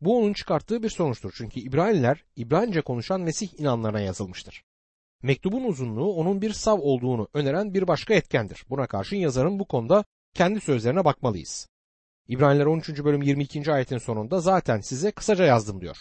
Bu 0.00 0.18
onun 0.18 0.32
çıkarttığı 0.32 0.82
bir 0.82 0.90
sonuçtur 0.90 1.34
çünkü 1.36 1.60
İbraniler 1.60 2.24
İbranice 2.36 2.80
konuşan 2.80 3.20
Mesih 3.20 3.60
inanlarına 3.60 4.00
yazılmıştır. 4.00 4.62
Mektubun 5.22 5.64
uzunluğu 5.64 6.12
onun 6.12 6.42
bir 6.42 6.52
sav 6.52 6.78
olduğunu 6.78 7.28
öneren 7.34 7.74
bir 7.74 7.88
başka 7.88 8.14
etkendir. 8.14 8.64
Buna 8.70 8.86
karşın 8.86 9.16
yazarın 9.16 9.58
bu 9.58 9.64
konuda 9.64 10.04
kendi 10.34 10.60
sözlerine 10.60 11.04
bakmalıyız. 11.04 11.68
İbraniler 12.28 12.66
13. 12.66 13.04
bölüm 13.04 13.22
22. 13.22 13.72
ayetin 13.72 13.98
sonunda 13.98 14.40
zaten 14.40 14.80
size 14.80 15.10
kısaca 15.10 15.44
yazdım 15.44 15.80
diyor. 15.80 15.96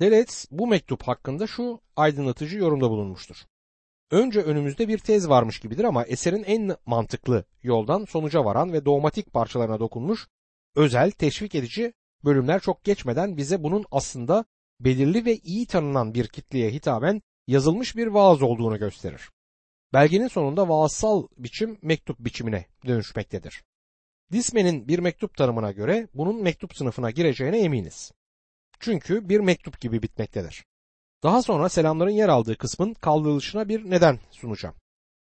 Delet 0.00 0.46
bu 0.50 0.66
mektup 0.66 1.02
hakkında 1.02 1.46
şu 1.46 1.80
aydınlatıcı 1.96 2.58
yorumda 2.58 2.90
bulunmuştur. 2.90 3.36
Önce 4.10 4.40
önümüzde 4.40 4.88
bir 4.88 4.98
tez 4.98 5.28
varmış 5.28 5.60
gibidir 5.60 5.84
ama 5.84 6.04
eserin 6.04 6.42
en 6.42 6.76
mantıklı 6.86 7.44
yoldan 7.62 8.04
sonuca 8.04 8.44
varan 8.44 8.72
ve 8.72 8.84
dogmatik 8.84 9.32
parçalarına 9.32 9.80
dokunmuş 9.80 10.28
özel, 10.76 11.10
teşvik 11.10 11.54
edici 11.54 11.92
bölümler 12.24 12.60
çok 12.60 12.84
geçmeden 12.84 13.36
bize 13.36 13.62
bunun 13.62 13.84
aslında 13.90 14.44
belirli 14.80 15.24
ve 15.24 15.36
iyi 15.36 15.66
tanınan 15.66 16.14
bir 16.14 16.28
kitleye 16.28 16.70
hitaben 16.70 17.22
yazılmış 17.46 17.96
bir 17.96 18.06
vaaz 18.06 18.42
olduğunu 18.42 18.78
gösterir. 18.78 19.30
Belgenin 19.92 20.28
sonunda 20.28 20.68
vaazsal 20.68 21.26
biçim 21.36 21.78
mektup 21.82 22.18
biçimine 22.18 22.66
dönüşmektedir. 22.86 23.62
Disme'nin 24.32 24.88
bir 24.88 24.98
mektup 24.98 25.36
tanımına 25.36 25.72
göre 25.72 26.08
bunun 26.14 26.42
mektup 26.42 26.76
sınıfına 26.76 27.10
gireceğine 27.10 27.58
eminiz. 27.58 28.12
Çünkü 28.80 29.28
bir 29.28 29.40
mektup 29.40 29.80
gibi 29.80 30.02
bitmektedir. 30.02 30.64
Daha 31.22 31.42
sonra 31.42 31.68
selamların 31.68 32.10
yer 32.10 32.28
aldığı 32.28 32.56
kısmın 32.56 32.94
kaldırılışına 32.94 33.68
bir 33.68 33.90
neden 33.90 34.18
sunacağım. 34.30 34.74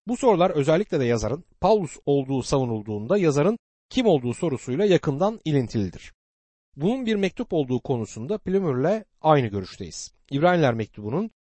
Bu 0.08 0.18
sorular 0.18 0.50
özellikle 0.50 1.00
de 1.00 1.06
yazarın 1.06 1.44
Paulus 1.62 1.98
olduğu 2.06 2.44
savunulduğunda 2.44 3.18
yazarın 3.18 3.58
kim 3.90 4.06
olduğu 4.06 4.34
sorusuyla 4.34 4.86
yakından 4.86 5.40
ilintilidir. 5.46 6.14
Bunun 6.76 7.06
bir 7.06 7.16
mektup 7.16 7.54
olduğu 7.54 7.80
konusunda 7.80 8.38
Plümür'le 8.38 9.04
aynı 9.22 9.48
görüşteyiz. 9.48 10.14
İbraniler 10.32 10.74
mektubunun 10.74 11.32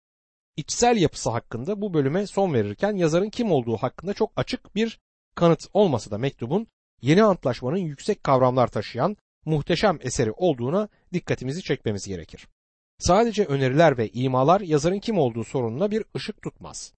içsel 0.56 0.96
yapısı 0.96 1.30
hakkında 1.30 1.80
bu 1.80 1.94
bölüme 1.94 2.26
son 2.26 2.54
verirken 2.54 2.96
yazarın 2.96 3.30
kim 3.30 3.52
olduğu 3.52 3.76
hakkında 3.76 4.14
çok 4.14 4.32
açık 4.36 4.74
bir 4.74 5.00
kanıt 5.34 5.66
olmasa 5.72 6.10
da 6.10 6.18
mektubun 6.18 6.66
yeni 7.02 7.24
antlaşmanın 7.24 7.76
yüksek 7.76 8.24
kavramlar 8.24 8.66
taşıyan 8.66 9.16
muhteşem 9.44 9.98
eseri 10.00 10.32
olduğuna 10.32 10.88
dikkatimizi 11.12 11.62
çekmemiz 11.62 12.06
gerekir. 12.06 12.48
Sadece 12.98 13.44
öneriler 13.44 13.98
ve 13.98 14.08
imalar 14.08 14.60
yazarın 14.60 14.98
kim 14.98 15.18
olduğu 15.18 15.44
sorununa 15.44 15.90
bir 15.90 16.04
ışık 16.16 16.42
tutmaz. 16.42 16.92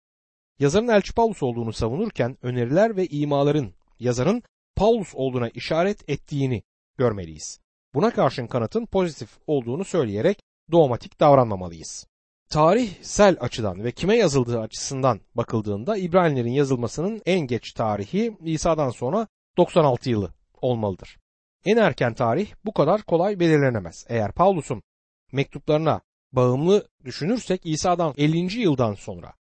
Yazarın 0.58 0.88
Elçi 0.88 1.14
Paulus 1.14 1.42
olduğunu 1.42 1.72
savunurken 1.72 2.36
öneriler 2.42 2.96
ve 2.96 3.06
imaların 3.06 3.72
yazarın 4.00 4.42
Paulus 4.76 5.14
olduğuna 5.14 5.48
işaret 5.48 6.08
ettiğini 6.08 6.62
görmeliyiz. 6.98 7.60
Buna 7.94 8.10
karşın 8.10 8.46
kanıtın 8.46 8.86
pozitif 8.86 9.28
olduğunu 9.46 9.84
söyleyerek 9.84 10.42
dogmatik 10.72 11.20
davranmamalıyız. 11.20 12.06
Tarihsel 12.50 13.36
açıdan 13.40 13.84
ve 13.84 13.92
kime 13.92 14.16
yazıldığı 14.16 14.60
açısından 14.60 15.20
bakıldığında 15.34 15.96
İbranilerin 15.96 16.52
yazılmasının 16.52 17.22
en 17.26 17.40
geç 17.40 17.72
tarihi 17.72 18.36
İsa'dan 18.44 18.90
sonra 18.90 19.26
96 19.56 20.10
yılı 20.10 20.34
olmalıdır. 20.60 21.18
En 21.64 21.76
erken 21.76 22.14
tarih 22.14 22.52
bu 22.64 22.72
kadar 22.72 23.02
kolay 23.02 23.40
belirlenemez. 23.40 24.06
Eğer 24.08 24.32
Paulus'un 24.32 24.82
mektuplarına 25.32 26.00
bağımlı 26.32 26.88
düşünürsek 27.04 27.60
İsa'dan 27.64 28.14
50. 28.16 28.60
yıldan 28.60 28.94
sonra 28.94 29.34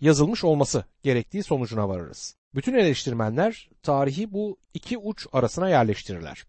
yazılmış 0.00 0.44
olması 0.44 0.84
gerektiği 1.02 1.42
sonucuna 1.42 1.88
varırız. 1.88 2.36
Bütün 2.54 2.74
eleştirmenler 2.74 3.70
tarihi 3.82 4.32
bu 4.32 4.56
iki 4.74 4.98
uç 4.98 5.26
arasına 5.32 5.68
yerleştirirler. 5.68 6.44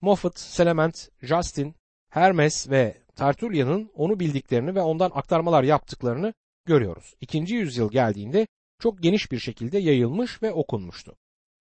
Moffat, 0.00 0.38
Selement, 0.38 1.08
Justin, 1.22 1.74
Hermes 2.08 2.70
ve 2.70 2.96
Tertullian'ın 3.16 3.90
onu 3.94 4.20
bildiklerini 4.20 4.74
ve 4.74 4.80
ondan 4.80 5.10
aktarmalar 5.14 5.62
yaptıklarını 5.62 6.34
görüyoruz. 6.66 7.14
İkinci 7.20 7.54
yüzyıl 7.54 7.90
geldiğinde 7.90 8.46
çok 8.78 9.02
geniş 9.02 9.32
bir 9.32 9.38
şekilde 9.38 9.78
yayılmış 9.78 10.42
ve 10.42 10.52
okunmuştu. 10.52 11.16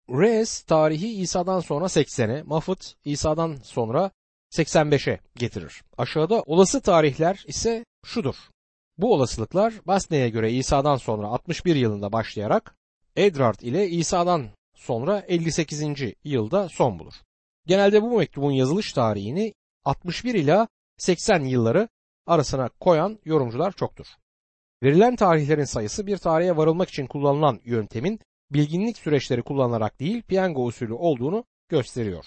Reyes 0.09 0.61
tarihi 0.61 1.21
İsa'dan 1.21 1.59
sonra 1.59 1.85
80'e, 1.85 2.43
Moffat 2.43 2.95
İsa'dan 3.05 3.55
sonra 3.63 4.11
85'e 4.51 5.19
getirir. 5.35 5.83
Aşağıda 5.97 6.41
olası 6.41 6.81
tarihler 6.81 7.43
ise 7.47 7.85
şudur. 8.05 8.35
Bu 8.97 9.13
olasılıklar 9.13 9.73
Basne'ye 9.87 10.29
göre 10.29 10.51
İsa'dan 10.51 10.95
sonra 10.95 11.27
61 11.27 11.75
yılında 11.75 12.11
başlayarak 12.11 12.75
Edrart 13.15 13.63
ile 13.63 13.89
İsa'dan 13.89 14.47
sonra 14.75 15.19
58. 15.27 15.83
yılda 16.23 16.69
son 16.69 16.99
bulur. 16.99 17.13
Genelde 17.65 18.01
bu 18.01 18.17
mektubun 18.17 18.51
yazılış 18.51 18.93
tarihini 18.93 19.53
61 19.85 20.35
ila 20.35 20.67
80 20.97 21.39
yılları 21.39 21.89
arasına 22.27 22.69
koyan 22.79 23.19
yorumcular 23.25 23.71
çoktur. 23.71 24.07
Verilen 24.83 25.15
tarihlerin 25.15 25.63
sayısı 25.63 26.07
bir 26.07 26.17
tarihe 26.17 26.57
varılmak 26.57 26.89
için 26.89 27.07
kullanılan 27.07 27.59
yöntemin 27.63 28.19
bilginlik 28.51 28.97
süreçleri 28.97 29.41
kullanılarak 29.41 29.99
değil 29.99 30.21
piyango 30.21 30.65
usulü 30.65 30.93
olduğunu 30.93 31.43
gösteriyor. 31.69 32.25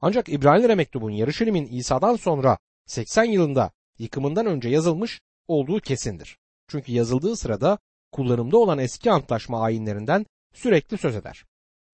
Ancak 0.00 0.28
İbranilere 0.28 0.74
mektubun 0.74 1.10
Yarışilim'in 1.10 1.66
İsa'dan 1.66 2.16
sonra 2.16 2.58
80 2.86 3.24
yılında 3.24 3.70
yıkımından 3.98 4.46
önce 4.46 4.68
yazılmış 4.68 5.20
olduğu 5.48 5.80
kesindir. 5.80 6.38
Çünkü 6.68 6.92
yazıldığı 6.92 7.36
sırada 7.36 7.78
kullanımda 8.12 8.58
olan 8.58 8.78
eski 8.78 9.10
antlaşma 9.10 9.62
ayinlerinden 9.62 10.26
sürekli 10.54 10.98
söz 10.98 11.16
eder. 11.16 11.44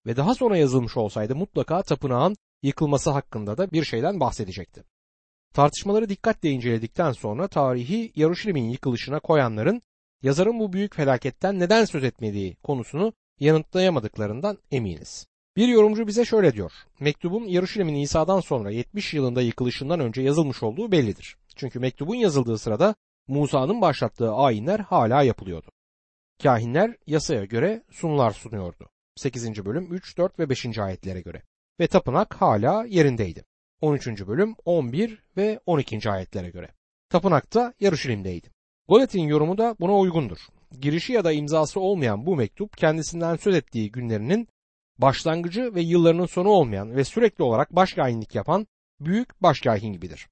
Ve 0.06 0.16
daha 0.16 0.34
sonra 0.34 0.56
yazılmış 0.56 0.96
olsaydı 0.96 1.36
mutlaka 1.36 1.82
tapınağın 1.82 2.36
yıkılması 2.62 3.10
hakkında 3.10 3.58
da 3.58 3.70
bir 3.72 3.84
şeyden 3.84 4.20
bahsedecekti. 4.20 4.84
Tartışmaları 5.54 6.08
dikkatle 6.08 6.50
inceledikten 6.50 7.12
sonra 7.12 7.48
tarihi 7.48 8.12
Yaruşilim'in 8.16 8.70
yıkılışına 8.70 9.20
koyanların 9.20 9.82
yazarın 10.22 10.60
bu 10.60 10.72
büyük 10.72 10.94
felaketten 10.94 11.58
neden 11.58 11.84
söz 11.84 12.04
etmediği 12.04 12.56
konusunu 12.56 13.12
yanıtlayamadıklarından 13.40 14.58
eminiz. 14.70 15.26
Bir 15.56 15.68
yorumcu 15.68 16.06
bize 16.06 16.24
şöyle 16.24 16.52
diyor. 16.52 16.72
Mektubun 17.00 17.44
Yaruşilim'in 17.44 17.94
İsa'dan 17.94 18.40
sonra 18.40 18.70
70 18.70 19.14
yılında 19.14 19.42
yıkılışından 19.42 20.00
önce 20.00 20.22
yazılmış 20.22 20.62
olduğu 20.62 20.92
bellidir. 20.92 21.36
Çünkü 21.56 21.78
mektubun 21.78 22.14
yazıldığı 22.14 22.58
sırada 22.58 22.94
Musa'nın 23.28 23.80
başlattığı 23.80 24.32
ayinler 24.32 24.80
hala 24.80 25.22
yapılıyordu. 25.22 25.66
Kahinler 26.42 26.96
yasaya 27.06 27.44
göre 27.44 27.82
sunular 27.90 28.30
sunuyordu. 28.30 28.88
8. 29.16 29.64
bölüm 29.64 29.94
3, 29.94 30.18
4 30.18 30.38
ve 30.38 30.50
5. 30.50 30.78
ayetlere 30.78 31.20
göre. 31.20 31.42
Ve 31.80 31.86
tapınak 31.86 32.34
hala 32.34 32.84
yerindeydi. 32.84 33.44
13. 33.80 34.26
bölüm 34.26 34.54
11 34.64 35.22
ve 35.36 35.60
12. 35.66 36.10
ayetlere 36.10 36.50
göre. 36.50 36.68
Tapınakta 37.08 37.74
Yarışilim'deydi. 37.80 38.50
Golet'in 38.88 39.22
yorumu 39.22 39.58
da 39.58 39.76
buna 39.80 39.98
uygundur. 39.98 40.38
Girişi 40.80 41.12
ya 41.12 41.24
da 41.24 41.32
imzası 41.32 41.80
olmayan 41.80 42.26
bu 42.26 42.36
mektup 42.36 42.76
kendisinden 42.76 43.36
söz 43.36 43.54
ettiği 43.54 43.92
günlerinin 43.92 44.48
başlangıcı 44.98 45.74
ve 45.74 45.80
yıllarının 45.80 46.26
sonu 46.26 46.48
olmayan 46.48 46.96
ve 46.96 47.04
sürekli 47.04 47.44
olarak 47.44 47.76
başkahinlik 47.76 48.34
yapan 48.34 48.66
büyük 49.00 49.42
başkahin 49.42 49.92
gibidir. 49.92 50.28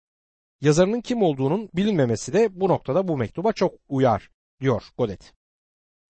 Yazarının 0.60 1.00
kim 1.00 1.22
olduğunun 1.22 1.68
bilinmemesi 1.74 2.32
de 2.32 2.60
bu 2.60 2.68
noktada 2.68 3.08
bu 3.08 3.16
mektuba 3.16 3.52
çok 3.52 3.74
uyar 3.88 4.30
diyor 4.60 4.82
Godet. 4.98 5.32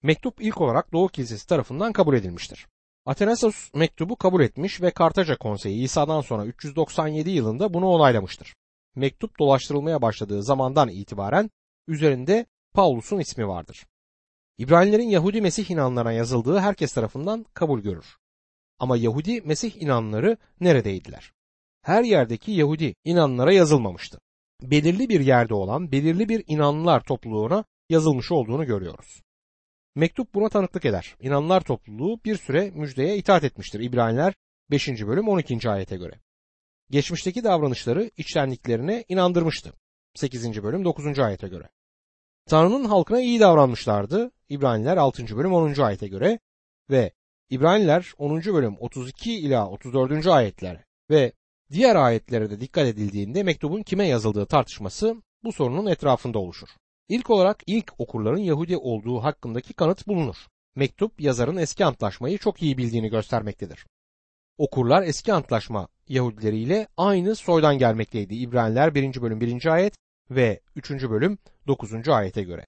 Mektup 0.03 0.41
ilk 0.41 0.61
olarak 0.61 0.93
Doğu 0.93 1.09
Kilisesi 1.09 1.47
tarafından 1.47 1.93
kabul 1.93 2.15
edilmiştir. 2.15 2.67
Atenasos 3.07 3.71
mektubu 3.75 4.17
kabul 4.17 4.41
etmiş 4.43 4.83
ve 4.83 4.91
Kartaca 4.91 5.37
Konseyi 5.37 5.83
İsa'dan 5.83 6.21
sonra 6.21 6.47
397 6.47 7.31
yılında 7.31 7.75
bunu 7.75 7.87
onaylamıştır. 7.87 8.55
Mektup 8.95 9.39
dolaştırılmaya 9.39 10.03
başladığı 10.03 10.43
zamandan 10.43 10.89
itibaren 10.89 11.51
üzerinde 11.89 12.47
Paulus'un 12.75 13.19
ismi 13.19 13.49
vardır. 13.49 13.87
İbranilerin 14.59 15.09
Yahudi 15.09 15.41
Mesih 15.41 15.71
inanlarına 15.71 16.13
yazıldığı 16.13 16.59
herkes 16.59 16.93
tarafından 16.93 17.47
kabul 17.55 17.81
görür. 17.81 18.17
Ama 18.79 18.97
Yahudi 18.97 19.41
Mesih 19.41 19.83
inanları 19.83 20.37
neredeydiler? 20.61 21.33
Her 21.83 22.05
yerdeki 22.05 22.53
Yahudi 22.53 22.95
inanlara 23.05 23.53
yazılmamıştı. 23.53 24.21
Belirli 24.63 25.09
bir 25.09 25.21
yerde 25.21 25.55
olan 25.55 25.93
belirli 25.93 26.29
bir 26.29 26.45
inanlılar 26.47 27.05
topluluğuna 27.05 27.65
yazılmış 27.89 28.33
olduğunu 28.33 28.67
görüyoruz. 28.67 29.23
Mektup 29.95 30.35
buna 30.35 30.49
tanıklık 30.49 30.85
eder. 30.85 31.17
İnanlar 31.21 31.61
topluluğu 31.61 32.21
bir 32.25 32.37
süre 32.37 32.71
müjdeye 32.71 33.17
itaat 33.17 33.45
etmiştir. 33.45 33.81
İbraniler 33.81 34.35
5. 34.71 34.89
bölüm 34.89 35.29
12. 35.29 35.71
ayete 35.71 35.97
göre. 35.97 36.21
Geçmişteki 36.91 37.45
davranışları 37.45 38.11
içtenliklerine 38.17 39.05
inandırmıştı. 39.09 39.73
8. 40.15 40.63
bölüm 40.63 40.85
9. 40.85 41.19
ayete 41.19 41.49
göre. 41.49 41.69
Tanrı'nın 42.47 42.85
halkına 42.85 43.21
iyi 43.21 43.41
davranmışlardı. 43.41 44.31
İbraniler 44.49 44.97
6. 44.97 45.37
bölüm 45.37 45.53
10. 45.53 45.81
ayete 45.83 46.09
göre 46.09 46.39
ve 46.91 47.13
İbraniler 47.51 48.13
10. 48.19 48.45
bölüm 48.45 48.77
32 48.81 49.39
ila 49.39 49.69
34. 49.69 50.27
ayetler 50.27 50.85
ve 51.11 51.33
diğer 51.71 51.97
ayetlere 51.97 52.51
de 52.51 52.61
dikkat 52.61 52.87
edildiğinde 52.87 53.43
mektubun 53.43 53.83
kime 53.83 54.09
yazıldığı 54.09 54.47
tartışması 54.47 55.23
bu 55.45 55.53
sorunun 55.53 55.87
etrafında 55.87 56.39
oluşur. 56.39 56.69
İlk 57.09 57.31
olarak 57.31 57.63
ilk 57.67 57.93
okurların 57.99 58.39
Yahudi 58.39 58.77
olduğu 58.77 59.19
hakkındaki 59.19 59.73
kanıt 59.73 60.07
bulunur. 60.07 60.37
Mektup 60.77 61.21
yazarın 61.21 61.57
eski 61.57 61.85
antlaşmayı 61.85 62.39
çok 62.39 62.63
iyi 62.63 62.79
bildiğini 62.79 63.09
göstermektedir. 63.09 63.87
Okurlar 64.59 65.03
eski 65.03 65.33
antlaşma 65.33 65.89
Yahudileriyle 66.09 66.89
aynı 66.97 67.37
soydan 67.37 67.79
gelmekteydi. 67.79 68.35
İbraniler 68.35 68.95
1. 68.95 69.23
bölüm 69.23 69.41
1. 69.41 69.67
ayet 69.67 69.95
ve 70.31 70.61
3. 70.77 70.91
bölüm 70.91 71.39
9. 71.67 72.09
ayete 72.09 72.43
göre. 72.43 72.67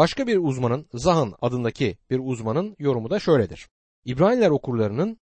Başka 0.00 0.26
bir 0.26 0.36
uzmanın 0.36 0.86
Zahan 0.94 1.34
adındaki 1.42 1.98
bir 2.10 2.20
uzmanın 2.22 2.76
yorumu 2.78 3.10
da 3.10 3.18
şöyledir. 3.18 3.68
İbraniler 4.04 4.50
okurlarının 4.50 5.18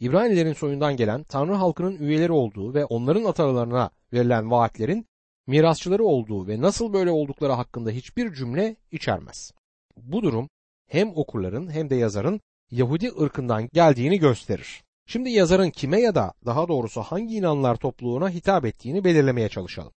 İbranilerin 0.00 0.52
soyundan 0.52 0.96
gelen 0.96 1.24
Tanrı 1.24 1.54
halkının 1.54 1.96
üyeleri 1.96 2.32
olduğu 2.32 2.74
ve 2.74 2.84
onların 2.84 3.24
atalarına 3.24 3.90
verilen 4.12 4.50
vaatlerin 4.50 5.06
mirasçıları 5.46 6.04
olduğu 6.04 6.48
ve 6.48 6.60
nasıl 6.60 6.92
böyle 6.92 7.10
oldukları 7.10 7.52
hakkında 7.52 7.90
hiçbir 7.90 8.34
cümle 8.34 8.76
içermez. 8.92 9.52
Bu 9.96 10.22
durum 10.22 10.48
hem 10.88 11.16
okurların 11.16 11.70
hem 11.70 11.90
de 11.90 11.94
yazarın 11.94 12.40
Yahudi 12.70 13.10
ırkından 13.20 13.68
geldiğini 13.72 14.18
gösterir. 14.18 14.82
Şimdi 15.06 15.30
yazarın 15.30 15.70
kime 15.70 16.00
ya 16.00 16.14
da 16.14 16.32
daha 16.46 16.68
doğrusu 16.68 17.00
hangi 17.00 17.36
inanlar 17.36 17.76
topluluğuna 17.76 18.30
hitap 18.30 18.64
ettiğini 18.64 19.04
belirlemeye 19.04 19.48
çalışalım. 19.48 19.92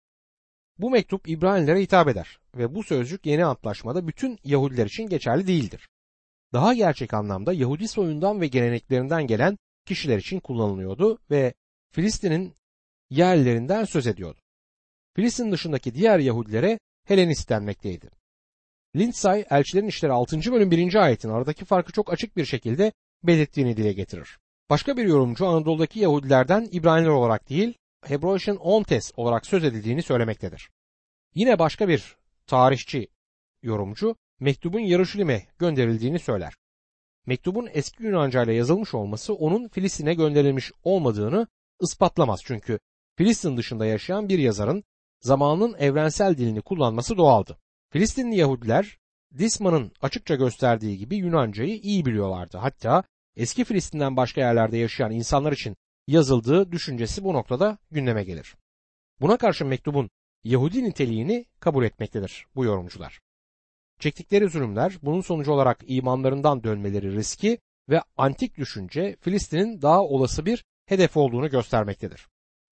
Bu 0.77 0.89
mektup 0.89 1.29
İbranilere 1.29 1.81
hitap 1.81 2.07
eder 2.07 2.39
ve 2.55 2.75
bu 2.75 2.83
sözcük 2.83 3.25
yeni 3.25 3.45
antlaşmada 3.45 4.07
bütün 4.07 4.39
Yahudiler 4.43 4.85
için 4.85 5.07
geçerli 5.07 5.47
değildir. 5.47 5.89
Daha 6.53 6.73
gerçek 6.73 7.13
anlamda 7.13 7.53
Yahudi 7.53 7.87
soyundan 7.87 8.41
ve 8.41 8.47
geleneklerinden 8.47 9.27
gelen 9.27 9.57
kişiler 9.85 10.17
için 10.17 10.39
kullanılıyordu 10.39 11.19
ve 11.31 11.53
Filistin'in 11.91 12.55
yerlerinden 13.09 13.85
söz 13.85 14.07
ediyordu. 14.07 14.39
Filistin 15.15 15.51
dışındaki 15.51 15.95
diğer 15.95 16.19
Yahudilere 16.19 16.79
Helenist 17.05 17.49
denmekteydi. 17.49 18.09
Lindsay 18.95 19.45
Elçilerin 19.49 19.87
İşleri 19.87 20.11
6. 20.11 20.51
bölüm 20.51 20.71
1. 20.71 20.95
ayetin 20.95 21.29
aradaki 21.29 21.65
farkı 21.65 21.91
çok 21.91 22.13
açık 22.13 22.37
bir 22.37 22.45
şekilde 22.45 22.91
belirttiğini 23.23 23.77
dile 23.77 23.93
getirir. 23.93 24.37
Başka 24.69 24.97
bir 24.97 25.05
yorumcu 25.05 25.47
Anadolu'daki 25.47 25.99
Yahudilerden 25.99 26.67
İbraniler 26.71 27.09
olarak 27.09 27.49
değil, 27.49 27.73
Hebroişin 28.05 28.55
Ontes 28.55 29.11
olarak 29.17 29.45
söz 29.45 29.63
edildiğini 29.63 30.03
söylemektedir. 30.03 30.69
Yine 31.35 31.59
başka 31.59 31.87
bir 31.87 32.15
tarihçi 32.47 33.07
yorumcu 33.61 34.15
mektubun 34.39 34.79
Yarışilim'e 34.79 35.45
gönderildiğini 35.59 36.19
söyler. 36.19 36.53
Mektubun 37.25 37.69
eski 37.73 38.03
Yunanca 38.03 38.43
ile 38.43 38.53
yazılmış 38.53 38.93
olması 38.93 39.33
onun 39.33 39.67
Filistin'e 39.67 40.13
gönderilmiş 40.13 40.71
olmadığını 40.83 41.47
ispatlamaz 41.81 42.41
çünkü 42.43 42.79
Filistin 43.15 43.57
dışında 43.57 43.85
yaşayan 43.85 44.29
bir 44.29 44.39
yazarın 44.39 44.83
zamanın 45.21 45.75
evrensel 45.79 46.37
dilini 46.37 46.61
kullanması 46.61 47.17
doğaldı. 47.17 47.57
Filistinli 47.89 48.35
Yahudiler 48.35 48.97
Disman'ın 49.37 49.91
açıkça 50.01 50.35
gösterdiği 50.35 50.97
gibi 50.97 51.15
Yunancayı 51.15 51.75
iyi 51.75 52.05
biliyorlardı. 52.05 52.57
Hatta 52.57 53.03
eski 53.35 53.63
Filistin'den 53.63 54.17
başka 54.17 54.41
yerlerde 54.41 54.77
yaşayan 54.77 55.11
insanlar 55.11 55.51
için 55.51 55.77
yazıldığı 56.07 56.71
düşüncesi 56.71 57.23
bu 57.23 57.33
noktada 57.33 57.77
gündeme 57.91 58.23
gelir. 58.23 58.55
Buna 59.21 59.37
karşı 59.37 59.65
mektubun 59.65 60.09
Yahudi 60.43 60.83
niteliğini 60.83 61.45
kabul 61.59 61.85
etmektedir 61.85 62.45
bu 62.55 62.65
yorumcular. 62.65 63.21
Çektikleri 63.99 64.49
zulümler 64.49 64.97
bunun 65.01 65.21
sonucu 65.21 65.51
olarak 65.51 65.79
imanlarından 65.87 66.63
dönmeleri 66.63 67.15
riski 67.15 67.57
ve 67.89 68.01
antik 68.17 68.57
düşünce 68.57 69.15
Filistin'in 69.21 69.81
daha 69.81 70.03
olası 70.03 70.45
bir 70.45 70.65
hedef 70.85 71.17
olduğunu 71.17 71.49
göstermektedir. 71.49 72.27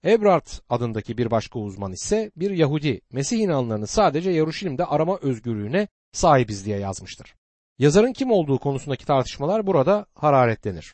Ebrard 0.05 0.47
adındaki 0.69 1.17
bir 1.17 1.31
başka 1.31 1.59
uzman 1.59 1.91
ise 1.91 2.31
bir 2.35 2.51
Yahudi 2.51 3.01
Mesih 3.11 3.39
inanlarını 3.39 3.87
sadece 3.87 4.31
Yaruşilim'de 4.31 4.85
arama 4.85 5.17
özgürlüğüne 5.17 5.87
sahibiz 6.11 6.65
diye 6.65 6.79
yazmıştır. 6.79 7.35
Yazarın 7.79 8.13
kim 8.13 8.31
olduğu 8.31 8.59
konusundaki 8.59 9.05
tartışmalar 9.05 9.67
burada 9.67 10.05
hararetlenir. 10.15 10.93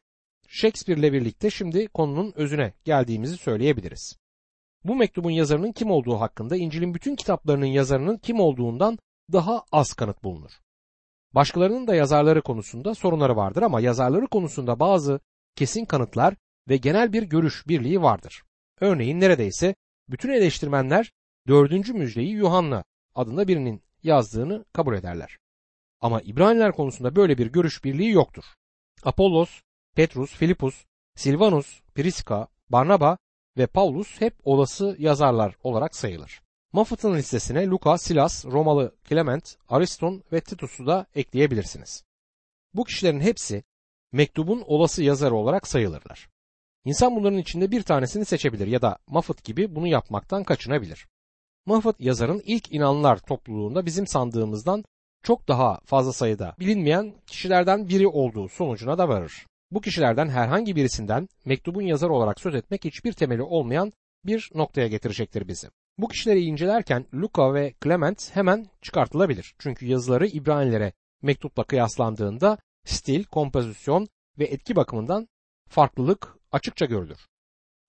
Shakespeare 0.51 0.99
ile 0.99 1.13
birlikte 1.13 1.49
şimdi 1.49 1.87
konunun 1.87 2.33
özüne 2.35 2.73
geldiğimizi 2.85 3.37
söyleyebiliriz. 3.37 4.17
Bu 4.83 4.95
mektubun 4.95 5.31
yazarının 5.31 5.71
kim 5.71 5.91
olduğu 5.91 6.19
hakkında 6.19 6.57
İncil'in 6.57 6.93
bütün 6.93 7.15
kitaplarının 7.15 7.65
yazarının 7.65 8.17
kim 8.17 8.39
olduğundan 8.39 8.97
daha 9.31 9.63
az 9.71 9.93
kanıt 9.93 10.23
bulunur. 10.23 10.51
Başkalarının 11.35 11.87
da 11.87 11.95
yazarları 11.95 12.41
konusunda 12.41 12.95
sorunları 12.95 13.35
vardır 13.35 13.61
ama 13.61 13.81
yazarları 13.81 14.27
konusunda 14.27 14.79
bazı 14.79 15.19
kesin 15.55 15.85
kanıtlar 15.85 16.35
ve 16.69 16.77
genel 16.77 17.13
bir 17.13 17.23
görüş 17.23 17.67
birliği 17.67 18.01
vardır. 18.01 18.43
Örneğin 18.81 19.19
neredeyse 19.19 19.75
bütün 20.09 20.29
eleştirmenler 20.29 21.11
dördüncü 21.47 21.93
müjdeyi 21.93 22.31
Yuhanna 22.31 22.83
adında 23.15 23.47
birinin 23.47 23.83
yazdığını 24.03 24.65
kabul 24.73 24.95
ederler. 24.95 25.37
Ama 26.01 26.21
İbraniler 26.21 26.71
konusunda 26.71 27.15
böyle 27.15 27.37
bir 27.37 27.47
görüş 27.47 27.83
birliği 27.83 28.11
yoktur. 28.11 28.43
Apollos, 29.03 29.61
Petrus, 29.99 30.31
Filipus, 30.31 30.85
Silvanus, 31.15 31.81
Priska, 31.95 32.47
Barnaba 32.69 33.17
ve 33.57 33.67
Paulus 33.67 34.21
hep 34.21 34.33
olası 34.43 34.95
yazarlar 34.99 35.55
olarak 35.63 35.95
sayılır. 35.95 36.41
Moffat'ın 36.73 37.15
listesine 37.15 37.67
Luka, 37.67 37.97
Silas, 37.97 38.45
Romalı 38.45 38.95
Clement, 39.09 39.57
Ariston 39.69 40.23
ve 40.31 40.41
Titus'u 40.41 40.87
da 40.87 41.05
ekleyebilirsiniz. 41.15 42.03
Bu 42.73 42.83
kişilerin 42.83 43.19
hepsi 43.19 43.63
mektubun 44.11 44.63
olası 44.67 45.03
yazarı 45.03 45.35
olarak 45.35 45.67
sayılırlar. 45.67 46.29
İnsan 46.85 47.15
bunların 47.15 47.39
içinde 47.39 47.71
bir 47.71 47.83
tanesini 47.83 48.25
seçebilir 48.25 48.67
ya 48.67 48.81
da 48.81 48.97
Moffat 49.07 49.43
gibi 49.43 49.75
bunu 49.75 49.87
yapmaktan 49.87 50.43
kaçınabilir. 50.43 51.07
Moffat 51.65 51.95
yazarın 51.99 52.41
ilk 52.45 52.73
inanlar 52.73 53.17
topluluğunda 53.17 53.85
bizim 53.85 54.07
sandığımızdan 54.07 54.83
çok 55.23 55.47
daha 55.47 55.79
fazla 55.85 56.13
sayıda 56.13 56.55
bilinmeyen 56.59 57.13
kişilerden 57.27 57.89
biri 57.89 58.07
olduğu 58.07 58.49
sonucuna 58.49 58.97
da 58.97 59.09
varır. 59.09 59.48
Bu 59.71 59.81
kişilerden 59.81 60.29
herhangi 60.29 60.75
birisinden 60.75 61.27
mektubun 61.45 61.81
yazarı 61.81 62.13
olarak 62.13 62.39
söz 62.39 62.55
etmek 62.55 62.85
hiçbir 62.85 63.13
temeli 63.13 63.41
olmayan 63.41 63.91
bir 64.25 64.51
noktaya 64.55 64.87
getirecektir 64.87 65.47
bizi. 65.47 65.67
Bu 65.97 66.07
kişileri 66.07 66.41
incelerken 66.41 67.05
Luka 67.13 67.53
ve 67.53 67.73
Clement 67.83 68.35
hemen 68.35 68.67
çıkartılabilir. 68.81 69.55
Çünkü 69.59 69.85
yazıları 69.85 70.27
İbranilere 70.27 70.93
mektupla 71.21 71.63
kıyaslandığında 71.63 72.57
stil, 72.85 73.23
kompozisyon 73.23 74.07
ve 74.39 74.45
etki 74.45 74.75
bakımından 74.75 75.27
farklılık 75.69 76.37
açıkça 76.51 76.85
görülür. 76.85 77.27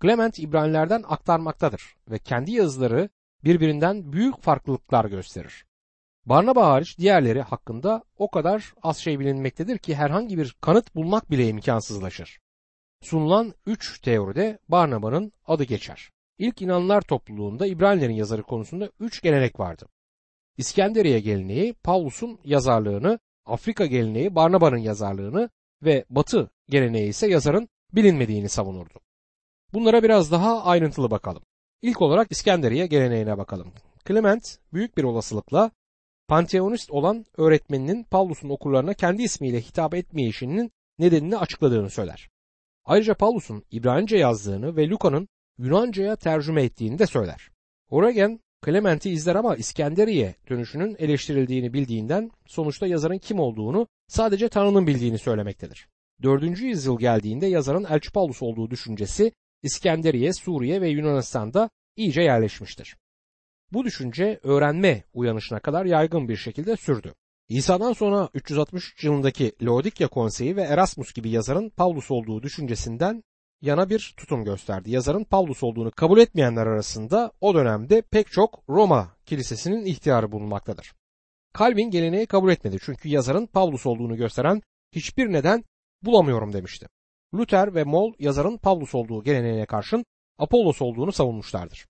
Clement 0.02 0.38
İbranilerden 0.38 1.02
aktarmaktadır 1.08 1.94
ve 2.10 2.18
kendi 2.18 2.52
yazıları 2.52 3.08
birbirinden 3.44 4.12
büyük 4.12 4.42
farklılıklar 4.42 5.04
gösterir. 5.04 5.64
Barnaba 6.26 6.66
hariç 6.66 6.98
diğerleri 6.98 7.42
hakkında 7.42 8.02
o 8.18 8.30
kadar 8.30 8.74
az 8.83 8.98
şey 8.98 9.20
bilinmektedir 9.20 9.78
ki 9.78 9.94
herhangi 9.94 10.38
bir 10.38 10.56
kanıt 10.61 10.94
bulmak 10.94 11.30
bile 11.30 11.48
imkansızlaşır. 11.48 12.38
Sunulan 13.02 13.54
üç 13.66 14.00
teoride 14.00 14.59
Barnaba'nın 14.68 15.33
adı 15.46 15.64
geçer. 15.64 16.11
İlk 16.38 16.62
inanlar 16.62 17.00
topluluğunda 17.00 17.66
İbranilerin 17.66 18.14
yazarı 18.14 18.42
konusunda 18.42 18.90
üç 19.00 19.22
gelenek 19.22 19.61
vardı. 19.61 19.88
İskenderiye 20.56 21.20
geleneği 21.20 21.72
Pavlus'un 21.72 22.38
yazarlığını, 22.44 23.18
Afrika 23.46 23.87
geleneği 23.87 24.35
Barnaba'nın 24.35 24.78
yazarlığını 24.78 25.50
ve 25.83 26.04
Batı 26.11 26.50
geleneği 26.68 27.09
ise 27.09 27.28
yazarın 27.28 27.68
bilinmediğini 27.92 28.48
savunurdu. 28.48 29.00
Bunlara 29.72 30.02
biraz 30.02 30.33
daha 30.33 30.64
ayrıntılı 30.64 31.11
bakalım. 31.11 31.42
İlk 31.83 32.02
olarak 32.02 32.33
İskenderiye 32.33 32.87
geleneğine 32.87 33.38
bakalım. 33.38 33.72
Clement 34.09 34.59
büyük 34.72 34.96
bir 34.96 35.04
olasılıkla 35.04 35.70
Panteonist 36.30 36.90
olan 36.90 37.24
öğretmeninin 37.36 38.04
Pavlus'un 38.04 38.48
okurlarına 38.48 38.94
kendi 38.94 39.22
ismiyle 39.22 39.60
hitap 39.60 39.94
etmeyişinin 39.94 40.72
nedenini 40.98 41.36
açıkladığını 41.36 41.90
söyler. 41.90 42.28
Ayrıca 42.84 43.14
Pavlus'un 43.14 43.64
İbranice 43.70 44.16
yazdığını 44.16 44.76
ve 44.76 44.88
Luka'nın 44.88 45.28
Yunanca'ya 45.58 46.16
tercüme 46.16 46.62
ettiğini 46.62 46.98
de 46.98 47.06
söyler. 47.06 47.50
Origen 47.88 48.40
Clement'i 48.64 49.10
izler 49.10 49.34
ama 49.34 49.56
İskenderiye 49.56 50.34
dönüşünün 50.50 50.96
eleştirildiğini 50.98 51.72
bildiğinden 51.72 52.30
sonuçta 52.46 52.86
yazarın 52.86 53.18
kim 53.18 53.40
olduğunu 53.40 53.86
sadece 54.08 54.48
Tanrı'nın 54.48 54.86
bildiğini 54.86 55.18
söylemektedir. 55.18 55.88
4. 56.22 56.60
yüzyıl 56.60 56.98
geldiğinde 56.98 57.46
yazarın 57.46 57.84
Elçi 57.84 58.12
Paulus 58.12 58.42
olduğu 58.42 58.70
düşüncesi 58.70 59.32
İskenderiye, 59.62 60.32
Suriye 60.32 60.80
ve 60.80 60.88
Yunanistan'da 60.88 61.70
iyice 61.96 62.22
yerleşmiştir. 62.22 62.96
Bu 63.72 63.85
düşünce 63.85 64.40
öğrenme 64.42 65.04
uyanışına 65.14 65.61
kadar 65.61 65.85
yaygın 65.85 66.28
bir 66.28 66.37
şekilde 66.37 66.76
sürdü. 66.76 67.14
İsa'dan 67.48 67.92
sonra 67.92 68.28
363 68.35 69.04
yılındaki 69.04 69.52
Laodikya 69.62 70.09
Konseyi 70.09 70.56
ve 70.56 70.62
Erasmus 70.62 71.12
gibi 71.12 71.30
yazarın 71.30 71.70
Paulus 71.70 72.11
olduğu 72.11 72.42
düşüncesinden 72.42 73.22
yana 73.62 73.90
bir 73.90 74.14
tutum 74.16 74.44
gösterdi. 74.44 74.90
Yazarın 74.90 75.24
Paulus 75.24 75.62
olduğunu 75.62 75.90
kabul 75.90 76.18
etmeyenler 76.18 76.66
arasında 76.66 77.33
o 77.40 77.54
dönemde 77.54 78.02
pek 78.02 78.33
çok 78.33 78.62
Roma 78.68 79.16
kilisesinin 79.26 79.85
ihtiyarı 79.85 80.33
bulunmaktadır. 80.33 80.92
Calvin 81.59 81.90
geleneği 81.90 82.26
kabul 82.26 82.52
etmedi 82.52 82.78
çünkü 82.83 83.09
yazarın 83.09 83.46
Paulus 83.46 83.87
olduğunu 83.87 84.16
gösteren 84.16 84.62
hiçbir 84.92 85.33
neden 85.33 85.64
bulamıyorum 86.02 86.52
demişti. 86.52 86.87
Luther 87.35 87.74
ve 87.74 87.85
Moll 87.85 88.12
yazarın 88.18 88.56
Paulus 88.56 88.94
olduğu 88.94 89.22
geleneğine 89.22 89.66
karşın 89.66 90.04
Apollos 90.38 90.83
olduğunu 90.83 91.12
savunmuşlardır. 91.12 91.87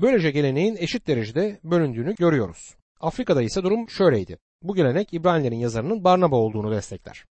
Böylece 0.00 0.30
geleneğin 0.30 0.76
eşit 0.76 1.06
derecede 1.06 1.60
bölündüğünü 1.64 2.14
görüyoruz. 2.14 2.76
Afrika'da 3.00 3.42
ise 3.42 3.62
durum 3.62 3.90
şöyleydi. 3.90 4.38
Bu 4.62 4.74
gelenek 4.74 5.14
İbranilerin 5.14 5.58
yazarının 5.58 6.04
Barnaba 6.04 6.36
olduğunu 6.36 6.70
destekler. 6.70 7.24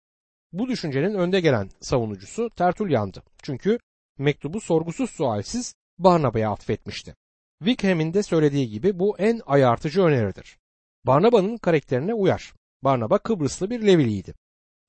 Bu 0.54 0.68
düşüncenin 0.68 1.14
önde 1.14 1.40
gelen 1.40 1.70
savunucusu 1.80 2.50
Tertullian'dı. 2.50 3.24
Çünkü 3.44 3.80
mektubu 4.18 4.62
sorgusuz 4.62 5.10
sualsiz 5.10 5.76
Barnaba'ya 5.98 6.52
atfetmişti. 6.52 7.16
Wickham'in 7.60 8.14
de 8.14 8.24
söylediği 8.24 8.70
gibi 8.70 9.00
bu 9.00 9.18
en 9.18 9.42
ayartıcı 9.46 10.02
öneridir. 10.02 10.58
Barnaba'nın 11.06 11.58
karakterine 11.58 12.14
uyar. 12.14 12.54
Barnaba 12.84 13.18
Kıbrıslı 13.18 13.70
bir 13.70 13.88
Leviliydi. 13.88 14.34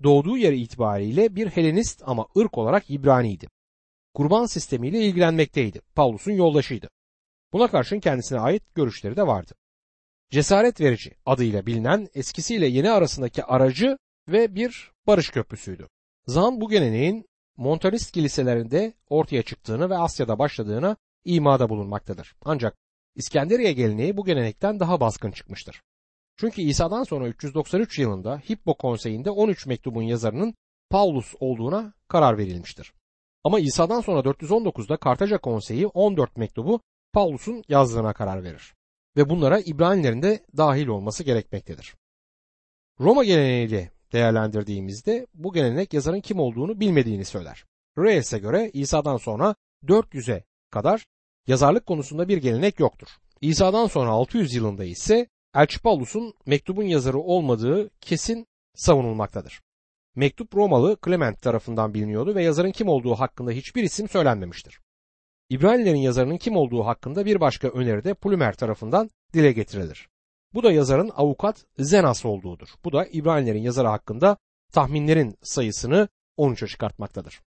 Doğduğu 0.03 0.37
yer 0.37 0.53
itibariyle 0.53 1.37
bir 1.37 1.49
Helenist 1.49 2.03
ama 2.07 2.27
ırk 2.37 2.59
olarak 2.59 2.91
İbraniydi. 2.91 3.49
Kurban 4.15 4.47
sistemiyle 4.47 5.01
ilgilenmekteydi. 5.01 5.81
Paulus'un 5.95 6.33
yoldaşıydı. 6.33 6.89
Buna 7.55 7.69
karşın 7.69 8.01
kendisine 8.01 8.41
ait 8.41 8.75
görüşleri 8.75 9.17
de 9.17 9.27
vardı. 9.27 9.55
Cesaret 10.31 10.81
verici 10.81 11.11
adıyla 11.27 11.67
bilinen 11.67 12.09
eskisiyle 12.15 12.67
yeni 12.67 12.91
arasındaki 12.91 13.45
aracı 13.45 13.99
ve 14.29 14.55
bir 14.55 14.93
barış 15.07 15.31
köprüsüydü. 15.31 15.89
Zan 16.27 16.61
bu 16.61 16.69
geleneğin 16.69 17.27
Montanist 17.57 18.13
kiliselerinde 18.13 18.95
ortaya 19.09 19.43
çıktığını 19.43 19.91
ve 19.91 19.97
Asya'da 19.97 20.39
başladığına 20.39 20.97
imada 21.25 21.69
bulunmaktadır. 21.69 22.35
Ancak 22.45 22.75
İskenderiye 23.15 23.73
geleneği 23.73 24.17
bu 24.17 24.25
gelenekten 24.25 24.81
daha 24.81 25.01
baskın 25.01 25.31
çıkmıştır. 25.31 25.83
Çünkü 26.37 26.63
İsa'dan 26.63 27.05
sonra 27.05 27.29
393 27.29 27.99
yılında 27.99 28.39
Hippo 28.39 28.75
konseyinde 28.75 29.31
13 29.31 29.67
mektubun 29.67 30.03
yazarının 30.03 30.55
Paulus 30.91 31.35
olduğuna 31.41 31.95
karar 32.09 32.39
verilmiştir. 32.39 32.93
Ama 33.45 33.61
İsa'dan 33.61 34.01
sonra 34.01 34.21
419'da 34.21 34.97
Kartaca 34.97 35.39
konseyi 35.39 35.87
14 35.87 36.37
mektubu 36.37 36.81
Paulus'un 37.15 37.65
yazdığına 37.69 38.13
karar 38.13 38.45
verir 38.45 38.75
ve 39.17 39.29
bunlara 39.29 39.61
İbranilerin 39.61 40.23
de 40.23 40.41
dahil 40.57 40.87
olması 40.87 41.25
gerekmektedir. 41.25 41.95
Roma 43.01 43.25
geleneğiyle 43.25 43.91
değerlendirdiğimizde 44.13 45.27
bu 45.35 45.53
gelenek 45.53 45.95
yazarın 45.95 46.21
kim 46.21 46.41
olduğunu 46.41 46.81
bilmediğini 46.81 47.25
söyler. 47.25 47.65
Reyes'e 47.99 48.39
göre 48.39 48.71
İsa'dan 48.73 49.17
sonra 49.17 49.55
400'e 49.87 50.45
kadar 50.71 51.07
yazarlık 51.47 51.87
konusunda 51.87 52.29
bir 52.29 52.39
gelenek 52.39 52.81
yoktur. 52.81 53.09
İsa'dan 53.41 53.87
sonra 53.87 54.11
600 54.11 54.55
yılında 54.55 54.85
ise 54.85 55.29
Elçi 55.55 55.83
Paulus'un 55.83 56.35
mektubun 56.47 56.85
yazarı 56.85 57.19
olmadığı 57.19 57.91
kesin 58.01 58.47
savunulmaktadır. 58.75 59.61
Mektup 60.17 60.55
Romalı 60.55 60.97
Clement 61.05 61.43
tarafından 61.43 61.95
biliniyordu 61.95 62.35
ve 62.35 62.43
yazarın 62.45 62.71
kim 62.71 62.89
olduğu 62.89 63.15
hakkında 63.15 63.51
hiçbir 63.51 63.83
isim 63.83 64.09
söylenmemiştir. 64.09 64.84
İbranilerin 65.51 65.99
yazarının 65.99 66.37
kim 66.37 66.57
olduğu 66.57 66.87
hakkında 66.87 67.27
bir 67.27 67.41
başka 67.41 67.69
öneri 67.69 68.05
de 68.05 68.15
Plumer 68.15 68.55
tarafından 68.55 69.11
dile 69.35 69.53
getirilir. 69.53 70.09
Bu 70.55 70.63
da 70.63 70.73
yazarın 70.73 71.11
avukat 71.17 71.67
Zenas 71.79 72.25
olduğudur. 72.25 72.69
Bu 72.85 72.93
da 72.93 73.07
İbranilerin 73.07 73.63
yazarı 73.63 73.89
hakkında 73.89 74.37
tahminlerin 74.73 75.37
sayısını 75.43 76.09
13'e 76.39 76.67
çıkartmaktadır. 76.69 77.41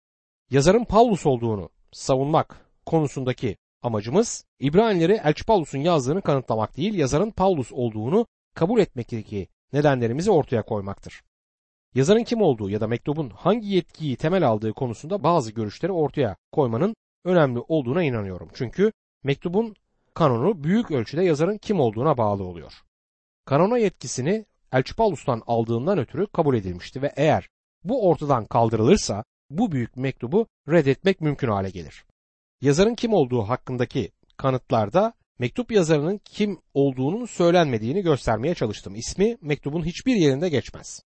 Yazarın 0.50 0.84
Paulus 0.84 1.26
olduğunu 1.26 1.70
savunmak 1.92 2.70
konusundaki 2.86 3.56
amacımız 3.82 4.44
İbranileri 4.60 5.20
Elçi 5.24 5.44
Paulus'un 5.44 5.78
yazdığını 5.78 6.22
kanıtlamak 6.22 6.76
değil, 6.76 6.94
yazarın 6.94 7.30
Paulus 7.30 7.72
olduğunu 7.72 8.26
kabul 8.54 8.80
etmekteki 8.80 9.48
nedenlerimizi 9.72 10.30
ortaya 10.30 10.62
koymaktır. 10.62 11.22
Yazarın 11.94 12.24
kim 12.24 12.42
olduğu 12.42 12.70
ya 12.70 12.80
da 12.80 12.86
mektubun 12.86 13.30
hangi 13.30 13.68
yetkiyi 13.68 14.16
temel 14.16 14.48
aldığı 14.48 14.72
konusunda 14.72 15.22
bazı 15.22 15.52
görüşleri 15.52 15.92
ortaya 15.92 16.36
koymanın 16.52 16.94
önemli 17.24 17.58
olduğuna 17.68 18.02
inanıyorum. 18.02 18.48
Çünkü 18.54 18.92
mektubun 19.24 19.74
kanonu 20.14 20.64
büyük 20.64 20.90
ölçüde 20.90 21.24
yazarın 21.24 21.58
kim 21.58 21.80
olduğuna 21.80 22.18
bağlı 22.18 22.44
oluyor. 22.44 22.72
Kanona 23.44 23.78
yetkisini 23.78 24.46
Elçi 24.72 24.96
Paulus'tan 24.96 25.42
aldığından 25.46 25.98
ötürü 25.98 26.26
kabul 26.26 26.54
edilmişti 26.54 27.02
ve 27.02 27.12
eğer 27.16 27.48
bu 27.84 28.08
ortadan 28.08 28.46
kaldırılırsa 28.46 29.24
bu 29.50 29.72
büyük 29.72 29.96
mektubu 29.96 30.46
reddetmek 30.68 31.20
mümkün 31.20 31.48
hale 31.48 31.70
gelir. 31.70 32.04
Yazarın 32.60 32.94
kim 32.94 33.12
olduğu 33.12 33.42
hakkındaki 33.42 34.10
kanıtlarda 34.36 35.12
mektup 35.38 35.72
yazarının 35.72 36.20
kim 36.24 36.58
olduğunun 36.74 37.26
söylenmediğini 37.26 38.02
göstermeye 38.02 38.54
çalıştım. 38.54 38.94
İsmi 38.94 39.36
mektubun 39.40 39.84
hiçbir 39.84 40.16
yerinde 40.16 40.48
geçmez. 40.48 41.02